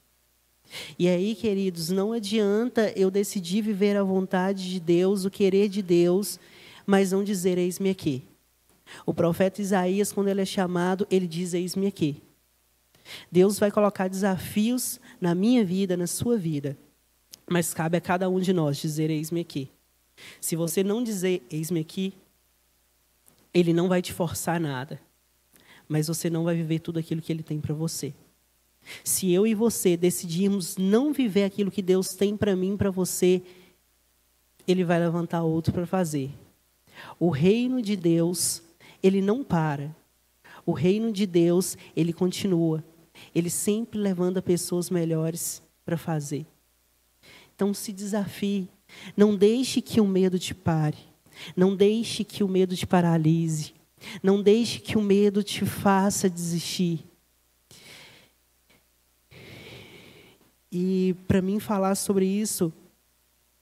E 0.99 1.09
aí, 1.09 1.35
queridos, 1.35 1.91
não 1.91 2.13
adianta 2.13 2.93
eu 2.97 3.11
decidir 3.11 3.63
viver 3.63 3.97
a 3.97 4.03
vontade 4.03 4.69
de 4.69 4.81
Deus, 4.81 5.25
o 5.25 5.31
querer 5.31 5.69
de 5.69 5.83
Deus, 5.83 6.39
mas 6.87 7.13
não 7.13 7.23
dizer 7.23 7.59
eis-me 7.59 7.91
aqui. 7.91 8.25
O 9.07 9.15
profeta 9.15 9.61
Isaías, 9.61 10.13
quando 10.13 10.29
ele 10.29 10.43
é 10.43 10.47
chamado, 10.47 11.07
ele 11.11 11.27
diz 11.27 11.55
eis-me 11.55 11.87
aqui. 11.87 12.23
Deus 13.31 13.59
vai 13.59 13.71
colocar 13.71 14.09
desafios 14.09 15.01
na 15.21 15.35
minha 15.35 15.65
vida, 15.65 15.97
na 15.97 16.07
sua 16.07 16.37
vida. 16.37 16.77
Mas 17.49 17.75
cabe 17.75 17.97
a 17.97 18.01
cada 18.01 18.29
um 18.29 18.41
de 18.41 18.53
nós 18.53 18.79
dizer 18.79 19.11
eis-me 19.11 19.41
aqui. 19.41 19.71
Se 20.41 20.57
você 20.57 20.83
não 20.83 21.03
dizer 21.03 21.43
eis-me 21.51 21.81
aqui, 21.81 22.15
ele 23.53 23.73
não 23.73 23.89
vai 23.89 24.01
te 24.01 24.13
forçar 24.13 24.59
nada. 24.59 25.01
Mas 25.87 26.09
você 26.09 26.31
não 26.31 26.45
vai 26.45 26.57
viver 26.57 26.79
tudo 26.79 26.99
aquilo 26.99 27.21
que 27.21 27.33
ele 27.33 27.43
tem 27.43 27.61
para 27.61 27.75
você. 27.75 28.15
Se 29.03 29.33
eu 29.33 29.47
e 29.47 29.55
você 29.55 29.97
decidirmos 29.97 30.77
não 30.77 31.13
viver 31.13 31.45
aquilo 31.45 31.71
que 31.71 31.83
Deus 31.83 32.15
tem 32.15 32.37
para 32.37 32.55
mim, 32.55 32.77
para 32.77 32.91
você, 32.91 33.43
Ele 34.67 34.85
vai 34.85 34.99
levantar 34.99 35.43
outro 35.43 35.73
para 35.73 35.87
fazer. 35.87 36.31
O 37.19 37.31
reino 37.31 37.81
de 37.83 37.97
Deus, 37.97 38.63
ele 39.03 39.21
não 39.21 39.43
para. 39.43 39.95
O 40.67 40.73
reino 40.73 41.13
de 41.13 41.27
Deus, 41.27 41.77
ele 41.95 42.13
continua. 42.13 42.83
Ele 43.35 43.51
sempre 43.51 43.99
levanta 43.99 44.43
pessoas 44.43 44.91
melhores 44.91 45.63
para 45.85 45.97
fazer. 45.97 46.47
Então 47.55 47.73
se 47.73 47.93
desafie. 47.93 48.69
Não 49.17 49.37
deixe 49.37 49.81
que 49.81 50.01
o 50.01 50.07
medo 50.07 50.39
te 50.39 50.55
pare. 50.55 50.99
Não 51.57 51.75
deixe 51.75 52.25
que 52.25 52.43
o 52.43 52.49
medo 52.49 52.77
te 52.77 52.87
paralise. 52.87 53.75
Não 54.23 54.43
deixe 54.43 54.81
que 54.81 54.97
o 54.97 55.03
medo 55.03 55.43
te 55.43 55.65
faça 55.65 56.29
desistir. 56.29 57.05
E 60.77 61.15
para 61.29 61.41
mim 61.41 61.61
falar 61.61 61.95
sobre 61.95 62.27
isso 62.27 62.73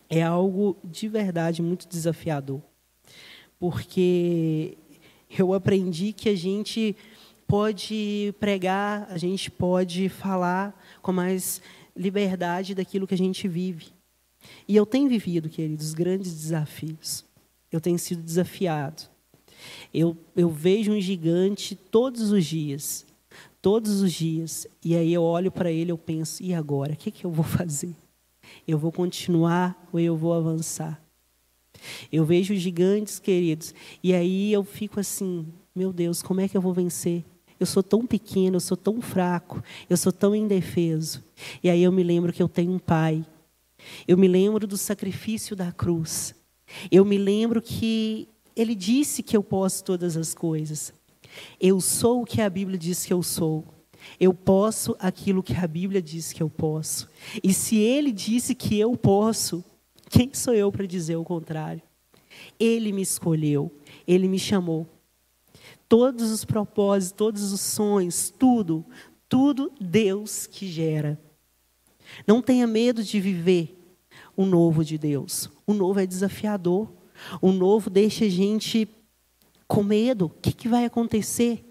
é 0.08 0.22
algo 0.22 0.78
de 0.82 1.08
verdade 1.08 1.60
muito 1.60 1.86
desafiador. 1.86 2.62
Porque 3.60 4.78
eu 5.28 5.52
aprendi 5.52 6.14
que 6.14 6.30
a 6.30 6.34
gente 6.34 6.96
pode 7.46 8.34
pregar, 8.40 9.06
a 9.10 9.18
gente 9.18 9.50
pode 9.50 10.08
falar 10.08 10.74
com 11.02 11.12
mais 11.12 11.60
liberdade 11.94 12.74
daquilo 12.74 13.06
que 13.06 13.12
a 13.12 13.18
gente 13.18 13.46
vive. 13.46 13.88
E 14.66 14.74
eu 14.74 14.86
tenho 14.86 15.06
vivido, 15.06 15.50
queridos, 15.50 15.92
grandes 15.92 16.34
desafios. 16.34 17.26
Eu 17.70 17.78
tenho 17.78 17.98
sido 17.98 18.22
desafiado. 18.22 19.02
Eu, 19.92 20.16
eu 20.34 20.48
vejo 20.48 20.92
um 20.92 21.00
gigante 21.00 21.76
todos 21.76 22.32
os 22.32 22.46
dias. 22.46 23.04
Todos 23.62 24.02
os 24.02 24.12
dias. 24.12 24.66
E 24.84 24.96
aí 24.96 25.14
eu 25.14 25.22
olho 25.22 25.50
para 25.50 25.70
ele 25.70 25.92
eu 25.92 25.98
penso, 25.98 26.42
e 26.42 26.52
agora? 26.52 26.92
O 26.92 26.96
que, 26.96 27.12
que 27.12 27.24
eu 27.24 27.30
vou 27.30 27.44
fazer? 27.46 27.94
Eu 28.66 28.76
vou 28.76 28.92
continuar 28.92 29.88
ou 29.92 30.00
eu 30.00 30.16
vou 30.16 30.34
avançar? 30.34 31.00
Eu 32.12 32.24
vejo 32.24 32.54
gigantes, 32.54 33.18
queridos, 33.18 33.74
e 34.02 34.12
aí 34.12 34.52
eu 34.52 34.62
fico 34.62 35.00
assim, 35.00 35.46
meu 35.74 35.92
Deus, 35.92 36.22
como 36.22 36.40
é 36.40 36.48
que 36.48 36.56
eu 36.56 36.60
vou 36.60 36.74
vencer? 36.74 37.24
Eu 37.58 37.66
sou 37.66 37.82
tão 37.82 38.06
pequeno, 38.06 38.56
eu 38.56 38.60
sou 38.60 38.76
tão 38.76 39.00
fraco, 39.00 39.62
eu 39.88 39.96
sou 39.96 40.12
tão 40.12 40.34
indefeso. 40.34 41.22
E 41.62 41.70
aí 41.70 41.82
eu 41.82 41.92
me 41.92 42.02
lembro 42.02 42.32
que 42.32 42.42
eu 42.42 42.48
tenho 42.48 42.72
um 42.72 42.78
pai. 42.78 43.24
Eu 44.06 44.18
me 44.18 44.28
lembro 44.28 44.66
do 44.66 44.76
sacrifício 44.76 45.54
da 45.54 45.70
cruz. 45.72 46.34
Eu 46.90 47.04
me 47.04 47.16
lembro 47.16 47.62
que 47.62 48.28
ele 48.54 48.74
disse 48.74 49.22
que 49.22 49.36
eu 49.36 49.42
posso 49.42 49.84
todas 49.84 50.16
as 50.16 50.34
coisas. 50.34 50.92
Eu 51.60 51.80
sou 51.80 52.22
o 52.22 52.24
que 52.24 52.40
a 52.40 52.50
Bíblia 52.50 52.78
diz 52.78 53.04
que 53.04 53.12
eu 53.12 53.22
sou. 53.22 53.64
Eu 54.18 54.34
posso 54.34 54.96
aquilo 54.98 55.42
que 55.42 55.54
a 55.54 55.66
Bíblia 55.66 56.02
diz 56.02 56.32
que 56.32 56.42
eu 56.42 56.50
posso. 56.50 57.08
E 57.42 57.52
se 57.52 57.76
ele 57.76 58.10
disse 58.12 58.54
que 58.54 58.78
eu 58.78 58.96
posso, 58.96 59.64
quem 60.10 60.32
sou 60.34 60.54
eu 60.54 60.70
para 60.70 60.86
dizer 60.86 61.16
o 61.16 61.24
contrário? 61.24 61.82
Ele 62.58 62.92
me 62.92 63.02
escolheu, 63.02 63.70
ele 64.06 64.28
me 64.28 64.38
chamou. 64.38 64.86
Todos 65.88 66.30
os 66.30 66.44
propósitos, 66.44 67.16
todos 67.16 67.52
os 67.52 67.60
sonhos, 67.60 68.30
tudo, 68.30 68.84
tudo 69.28 69.72
Deus 69.80 70.46
que 70.46 70.66
gera. 70.66 71.20
Não 72.26 72.42
tenha 72.42 72.66
medo 72.66 73.02
de 73.02 73.20
viver 73.20 73.78
o 74.36 74.44
novo 74.44 74.84
de 74.84 74.98
Deus. 74.98 75.50
O 75.66 75.72
novo 75.74 76.00
é 76.00 76.06
desafiador. 76.06 76.90
O 77.40 77.52
novo 77.52 77.88
deixa 77.88 78.24
a 78.24 78.28
gente 78.28 78.88
com 79.66 79.82
medo. 79.82 80.26
O 80.26 80.30
que, 80.30 80.52
que 80.52 80.68
vai 80.68 80.84
acontecer? 80.84 81.64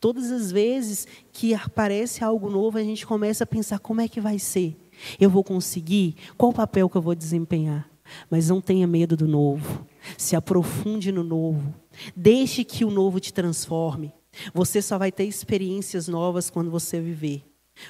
Todas 0.00 0.30
as 0.30 0.50
vezes 0.50 1.06
que 1.32 1.54
aparece 1.54 2.24
algo 2.24 2.50
novo, 2.50 2.78
a 2.78 2.82
gente 2.82 3.06
começa 3.06 3.44
a 3.44 3.46
pensar 3.46 3.78
como 3.78 4.00
é 4.00 4.08
que 4.08 4.20
vai 4.20 4.38
ser. 4.38 4.76
Eu 5.18 5.30
vou 5.30 5.42
conseguir? 5.42 6.16
Qual 6.36 6.50
o 6.50 6.54
papel 6.54 6.88
que 6.88 6.96
eu 6.96 7.02
vou 7.02 7.14
desempenhar? 7.14 7.88
Mas 8.28 8.48
não 8.48 8.60
tenha 8.60 8.86
medo 8.86 9.16
do 9.16 9.28
novo. 9.28 9.86
Se 10.18 10.34
aprofunde 10.34 11.12
no 11.12 11.22
novo. 11.22 11.74
Deixe 12.14 12.64
que 12.64 12.84
o 12.84 12.90
novo 12.90 13.20
te 13.20 13.32
transforme. 13.32 14.12
Você 14.52 14.82
só 14.82 14.98
vai 14.98 15.12
ter 15.12 15.24
experiências 15.24 16.08
novas 16.08 16.50
quando 16.50 16.70
você 16.70 17.00
viver. 17.00 17.44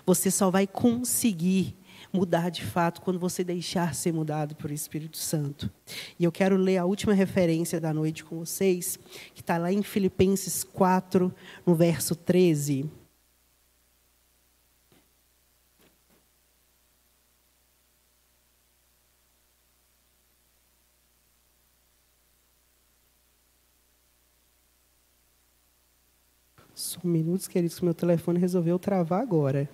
Você 0.06 0.30
só 0.30 0.50
vai 0.50 0.66
conseguir 0.66 1.76
mudar 2.12 2.50
de 2.50 2.64
fato 2.64 3.00
quando 3.00 3.18
você 3.18 3.44
deixar 3.44 3.94
ser 3.94 4.12
mudado 4.12 4.54
por 4.54 4.70
Espírito 4.70 5.16
Santo. 5.16 5.70
E 6.18 6.24
eu 6.24 6.32
quero 6.32 6.56
ler 6.56 6.78
a 6.78 6.84
última 6.84 7.14
referência 7.14 7.80
da 7.80 7.94
noite 7.94 8.24
com 8.24 8.38
vocês, 8.38 8.98
que 9.34 9.40
está 9.40 9.58
lá 9.58 9.72
em 9.72 9.82
Filipenses 9.82 10.64
4, 10.64 11.32
no 11.64 11.74
verso 11.74 12.14
13. 12.14 12.90
Só 26.80 26.98
minutos, 27.04 27.46
queridos, 27.46 27.78
que 27.78 27.84
meu 27.84 27.92
telefone 27.92 28.38
resolveu 28.38 28.78
travar 28.78 29.20
agora. 29.20 29.68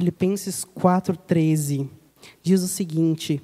Filipenses 0.00 0.64
4,13 0.64 1.86
diz 2.42 2.62
o 2.62 2.68
seguinte: 2.68 3.38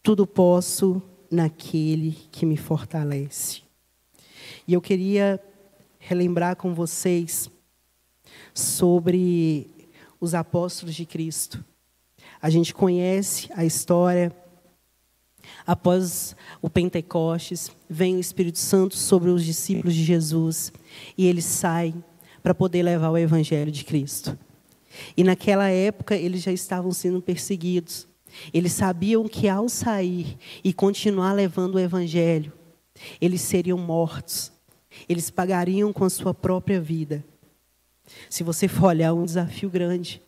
Tudo 0.00 0.24
posso 0.24 1.02
naquele 1.28 2.12
que 2.30 2.46
me 2.46 2.56
fortalece. 2.56 3.62
E 4.64 4.74
eu 4.74 4.80
queria 4.80 5.42
relembrar 5.98 6.54
com 6.54 6.72
vocês 6.72 7.50
sobre 8.54 9.68
os 10.20 10.36
apóstolos 10.36 10.94
de 10.94 11.04
Cristo. 11.04 11.64
A 12.40 12.48
gente 12.48 12.72
conhece 12.72 13.48
a 13.52 13.64
história. 13.64 14.32
Após 15.66 16.36
o 16.60 16.70
Pentecostes, 16.70 17.72
vem 17.90 18.14
o 18.14 18.20
Espírito 18.20 18.60
Santo 18.60 18.96
sobre 18.96 19.30
os 19.30 19.44
discípulos 19.44 19.96
de 19.96 20.04
Jesus 20.04 20.72
e 21.18 21.26
eles 21.26 21.44
saem 21.44 22.04
para 22.40 22.54
poder 22.54 22.84
levar 22.84 23.10
o 23.10 23.18
Evangelho 23.18 23.72
de 23.72 23.84
Cristo. 23.84 24.38
E 25.16 25.24
naquela 25.24 25.68
época 25.68 26.14
eles 26.14 26.42
já 26.42 26.52
estavam 26.52 26.92
sendo 26.92 27.20
perseguidos. 27.20 28.06
Eles 28.52 28.72
sabiam 28.72 29.28
que 29.28 29.48
ao 29.48 29.68
sair 29.68 30.38
e 30.64 30.72
continuar 30.72 31.32
levando 31.32 31.74
o 31.74 31.80
evangelho, 31.80 32.52
eles 33.20 33.40
seriam 33.42 33.78
mortos. 33.78 34.52
Eles 35.08 35.30
pagariam 35.30 35.92
com 35.92 36.04
a 36.04 36.10
sua 36.10 36.34
própria 36.34 36.80
vida. 36.80 37.24
Se 38.28 38.42
você 38.42 38.68
for 38.68 38.86
olhar, 38.88 39.08
é 39.08 39.12
um 39.12 39.24
desafio 39.24 39.70
grande. 39.70 40.20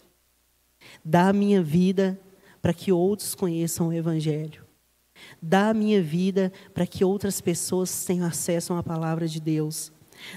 Dar 1.04 1.28
a 1.28 1.32
minha 1.32 1.62
vida 1.62 2.18
para 2.62 2.72
que 2.72 2.92
outros 2.92 3.34
conheçam 3.34 3.88
o 3.88 3.92
evangelho. 3.92 4.64
Dar 5.40 5.70
a 5.70 5.74
minha 5.74 6.02
vida 6.02 6.52
para 6.72 6.86
que 6.86 7.04
outras 7.04 7.40
pessoas 7.40 8.04
tenham 8.04 8.26
acesso 8.26 8.72
à 8.72 8.82
palavra 8.82 9.28
de 9.28 9.40
Deus. 9.40 9.92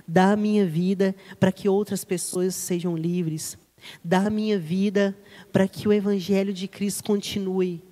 Dar 0.08 0.34
a 0.34 0.38
minha 0.38 0.66
vida 0.66 1.16
para 1.40 1.52
que 1.52 1.70
outras 1.70 2.04
pessoas 2.04 2.56
sejam 2.56 2.96
livres 2.96 3.58
dar 4.04 4.28
a 4.28 4.30
minha 4.30 4.58
vida 4.58 5.18
para 5.52 5.68
que 5.68 5.88
o 5.88 5.94
evangelho 5.94 6.54
de 6.54 6.68
Cristo 6.68 7.04
continue. 7.04 7.84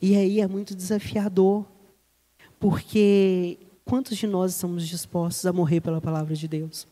E 0.00 0.16
aí 0.16 0.40
é 0.40 0.46
muito 0.46 0.74
desafiador, 0.74 1.66
porque 2.58 3.58
quantos 3.84 4.16
de 4.16 4.26
nós 4.26 4.52
estamos 4.52 4.88
dispostos 4.88 5.44
a 5.46 5.52
morrer 5.52 5.80
pela 5.80 6.00
palavra 6.00 6.34
de 6.34 6.46
Deus? 6.46 6.86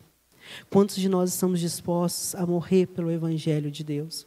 Quantos 0.69 0.97
de 0.97 1.09
nós 1.09 1.31
estamos 1.31 1.61
dispostos 1.61 2.35
a 2.35 2.45
morrer 2.45 2.87
pelo 2.87 3.11
evangelho 3.11 3.71
de 3.71 3.85
Deus? 3.85 4.27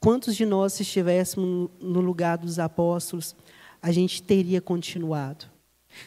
Quantos 0.00 0.34
de 0.34 0.44
nós, 0.44 0.72
se 0.72 0.82
estivéssemos 0.82 1.70
no 1.80 2.00
lugar 2.00 2.38
dos 2.38 2.58
apóstolos, 2.58 3.36
a 3.80 3.92
gente 3.92 4.22
teria 4.22 4.60
continuado? 4.60 5.46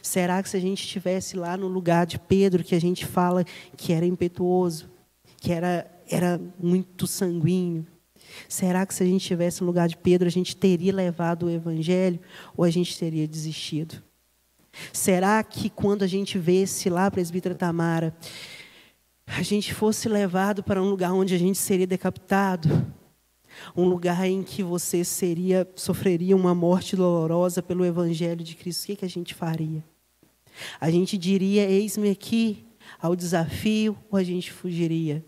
Será 0.02 0.42
que 0.42 0.50
se 0.50 0.58
a 0.58 0.60
gente 0.60 0.84
estivesse 0.84 1.36
lá 1.36 1.58
no 1.58 1.68
lugar 1.68 2.06
de 2.06 2.20
Pedro, 2.20 2.64
que 2.64 2.76
a 2.76 2.82
gente 2.82 3.06
fala 3.06 3.44
que 3.76 3.94
era 3.94 4.06
impetuoso, 4.06 4.90
que 5.38 5.52
era 5.52 5.90
era 6.12 6.40
muito 6.60 7.08
sanguíneo. 7.08 7.86
Será 8.48 8.86
que 8.86 8.94
se 8.94 9.04
a 9.04 9.06
gente 9.06 9.26
tivesse 9.26 9.62
no 9.62 9.68
lugar 9.68 9.88
de 9.88 9.98
Pedro, 9.98 10.28
a 10.28 10.32
gente 10.32 10.56
teria 10.56 10.94
levado 10.94 11.46
o 11.46 11.50
evangelho 11.50 12.20
ou 12.56 12.64
a 12.64 12.70
gente 12.70 12.98
teria 12.98 13.28
desistido? 13.28 14.02
Será 14.94 15.44
que 15.44 15.70
quando 15.70 16.04
a 16.04 16.08
gente 16.08 16.38
vesse 16.38 16.90
lá 16.90 17.08
a 17.08 17.12
presbítera 17.12 17.56
Tamara, 17.56 18.16
a 19.28 19.42
gente 19.42 19.74
fosse 19.74 20.08
levado 20.08 20.64
para 20.64 20.82
um 20.82 20.90
lugar 20.90 21.14
onde 21.14 21.36
a 21.36 21.38
gente 21.38 21.58
seria 21.58 21.88
decapitado? 21.88 22.94
Um 23.76 23.86
lugar 23.86 24.28
em 24.28 24.44
que 24.44 24.64
você 24.64 25.04
seria 25.04 25.70
sofreria 25.76 26.36
uma 26.36 26.56
morte 26.56 26.96
dolorosa 26.96 27.62
pelo 27.62 27.86
evangelho 27.86 28.44
de 28.44 28.56
Cristo, 28.56 28.84
o 28.84 28.86
que, 28.88 28.96
que 28.98 29.06
a 29.06 29.10
gente 29.10 29.34
faria? 29.34 29.84
A 30.80 30.90
gente 30.90 31.18
diria: 31.18 31.70
Eis-me 31.70 32.10
aqui 32.10 32.66
ao 33.00 33.16
desafio, 33.16 33.98
ou 34.10 34.18
a 34.18 34.24
gente 34.24 34.52
fugiria? 34.52 35.24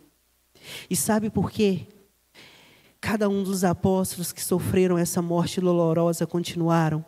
E 0.89 0.95
sabe 0.95 1.29
por 1.29 1.51
quê? 1.51 1.87
Cada 3.03 3.27
um 3.27 3.43
dos 3.43 3.65
apóstolos 3.65 4.31
que 4.31 4.41
sofreram 4.41 4.97
essa 4.97 5.21
morte 5.21 5.59
dolorosa 5.59 6.25
continuaram, 6.25 7.03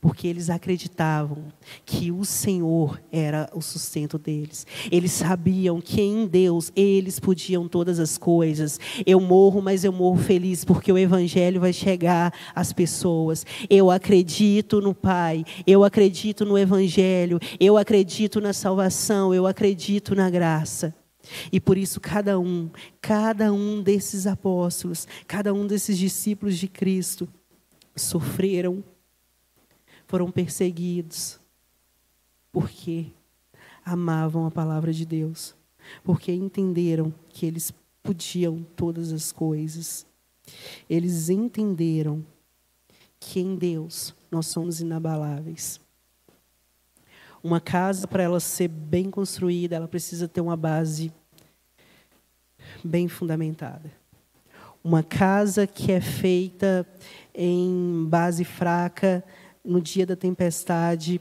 porque 0.00 0.26
eles 0.26 0.50
acreditavam 0.50 1.44
que 1.86 2.10
o 2.10 2.24
Senhor 2.24 3.00
era 3.12 3.48
o 3.54 3.62
sustento 3.62 4.18
deles. 4.18 4.66
Eles 4.90 5.12
sabiam 5.12 5.80
que 5.80 6.00
em 6.00 6.26
Deus 6.26 6.72
eles 6.74 7.20
podiam 7.20 7.68
todas 7.68 8.00
as 8.00 8.18
coisas. 8.18 8.80
Eu 9.06 9.20
morro, 9.20 9.62
mas 9.62 9.84
eu 9.84 9.92
morro 9.92 10.16
feliz 10.16 10.64
porque 10.64 10.90
o 10.90 10.98
evangelho 10.98 11.60
vai 11.60 11.72
chegar 11.72 12.32
às 12.52 12.72
pessoas. 12.72 13.46
Eu 13.70 13.92
acredito 13.92 14.80
no 14.80 14.92
Pai, 14.92 15.44
eu 15.64 15.84
acredito 15.84 16.44
no 16.44 16.58
evangelho, 16.58 17.38
eu 17.60 17.76
acredito 17.76 18.40
na 18.40 18.52
salvação, 18.52 19.32
eu 19.32 19.46
acredito 19.46 20.16
na 20.16 20.28
graça. 20.28 20.92
E 21.52 21.60
por 21.60 21.76
isso 21.76 22.00
cada 22.00 22.38
um, 22.38 22.70
cada 23.00 23.52
um 23.52 23.82
desses 23.82 24.26
apóstolos, 24.26 25.06
cada 25.26 25.52
um 25.52 25.66
desses 25.66 25.98
discípulos 25.98 26.58
de 26.58 26.68
Cristo 26.68 27.28
sofreram, 27.96 28.82
foram 30.06 30.30
perseguidos, 30.30 31.38
Porque 32.50 33.12
amavam 33.84 34.46
a 34.46 34.50
palavra 34.50 34.92
de 34.92 35.04
Deus, 35.04 35.54
porque 36.02 36.32
entenderam 36.32 37.14
que 37.28 37.46
eles 37.46 37.72
podiam 38.02 38.62
todas 38.74 39.12
as 39.12 39.32
coisas. 39.32 40.06
Eles 40.88 41.28
entenderam 41.28 42.24
que 43.20 43.40
em 43.40 43.56
Deus 43.56 44.14
nós 44.30 44.46
somos 44.46 44.80
inabaláveis. 44.80 45.80
Uma 47.42 47.60
casa, 47.60 48.06
para 48.06 48.22
ela 48.22 48.40
ser 48.40 48.68
bem 48.68 49.10
construída, 49.10 49.76
ela 49.76 49.88
precisa 49.88 50.26
ter 50.26 50.40
uma 50.40 50.56
base 50.56 51.12
bem 52.84 53.08
fundamentada. 53.08 53.90
Uma 54.82 55.02
casa 55.02 55.66
que 55.66 55.92
é 55.92 56.00
feita 56.00 56.86
em 57.34 58.06
base 58.08 58.44
fraca, 58.44 59.24
no 59.64 59.80
dia 59.80 60.06
da 60.06 60.16
tempestade, 60.16 61.20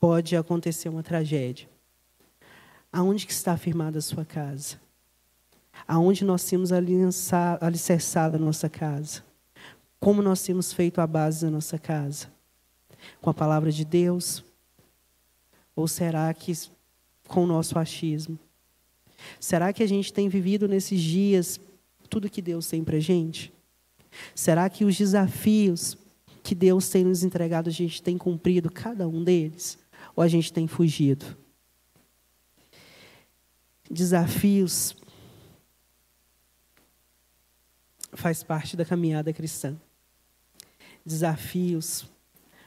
pode 0.00 0.36
acontecer 0.36 0.88
uma 0.88 1.02
tragédia. 1.02 1.68
Aonde 2.92 3.26
que 3.26 3.32
está 3.32 3.52
afirmada 3.52 3.98
a 3.98 4.02
sua 4.02 4.24
casa? 4.24 4.80
Aonde 5.86 6.24
nós 6.24 6.44
temos 6.44 6.70
alicerçada 6.72 8.36
a 8.36 8.40
nossa 8.40 8.68
casa? 8.68 9.22
Como 10.00 10.22
nós 10.22 10.42
temos 10.42 10.72
feito 10.72 11.00
a 11.00 11.06
base 11.06 11.44
da 11.44 11.50
nossa 11.50 11.78
casa? 11.78 12.26
Com 13.20 13.30
a 13.30 13.34
palavra 13.34 13.70
de 13.70 13.84
Deus? 13.84 14.44
Ou 15.76 15.86
será 15.86 16.32
que 16.34 16.52
com 17.28 17.44
o 17.44 17.46
nosso 17.46 17.78
achismo? 17.78 18.38
Será 19.40 19.72
que 19.72 19.82
a 19.82 19.86
gente 19.86 20.12
tem 20.12 20.28
vivido 20.28 20.68
nesses 20.68 21.00
dias 21.00 21.60
tudo 22.08 22.30
que 22.30 22.42
Deus 22.42 22.66
tem 22.68 22.82
para 22.82 22.98
gente? 22.98 23.52
Será 24.34 24.68
que 24.68 24.84
os 24.84 24.96
desafios 24.96 25.96
que 26.42 26.54
Deus 26.54 26.88
tem 26.88 27.04
nos 27.04 27.22
entregado, 27.22 27.68
a 27.68 27.72
gente 27.72 28.02
tem 28.02 28.16
cumprido 28.16 28.70
cada 28.70 29.06
um 29.06 29.22
deles? 29.22 29.78
Ou 30.16 30.22
a 30.22 30.28
gente 30.28 30.52
tem 30.52 30.66
fugido? 30.66 31.36
Desafios 33.90 34.96
faz 38.12 38.42
parte 38.42 38.76
da 38.76 38.84
caminhada 38.84 39.32
cristã. 39.32 39.76
Desafios 41.04 42.06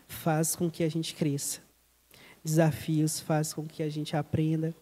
faz 0.08 0.56
com 0.56 0.70
que 0.70 0.84
a 0.84 0.90
gente 0.90 1.14
cresça. 1.14 1.60
Desafios 2.44 3.20
faz 3.20 3.54
com 3.54 3.68
que 3.68 3.84
a 3.84 3.90
gente 3.90 4.16
aprenda. 4.16 4.76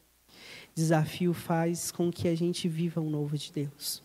Desafio 0.80 1.34
faz 1.34 1.92
com 1.92 2.10
que 2.10 2.26
a 2.26 2.36
gente 2.36 2.70
viva 2.70 3.02
um 3.02 3.10
novo 3.10 3.38
de 3.38 3.52
Deus. 3.52 4.02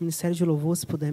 Ministério 0.00 0.34
de 0.34 0.42
Louvor, 0.42 0.74
se 0.74 0.86
puder 0.86 1.12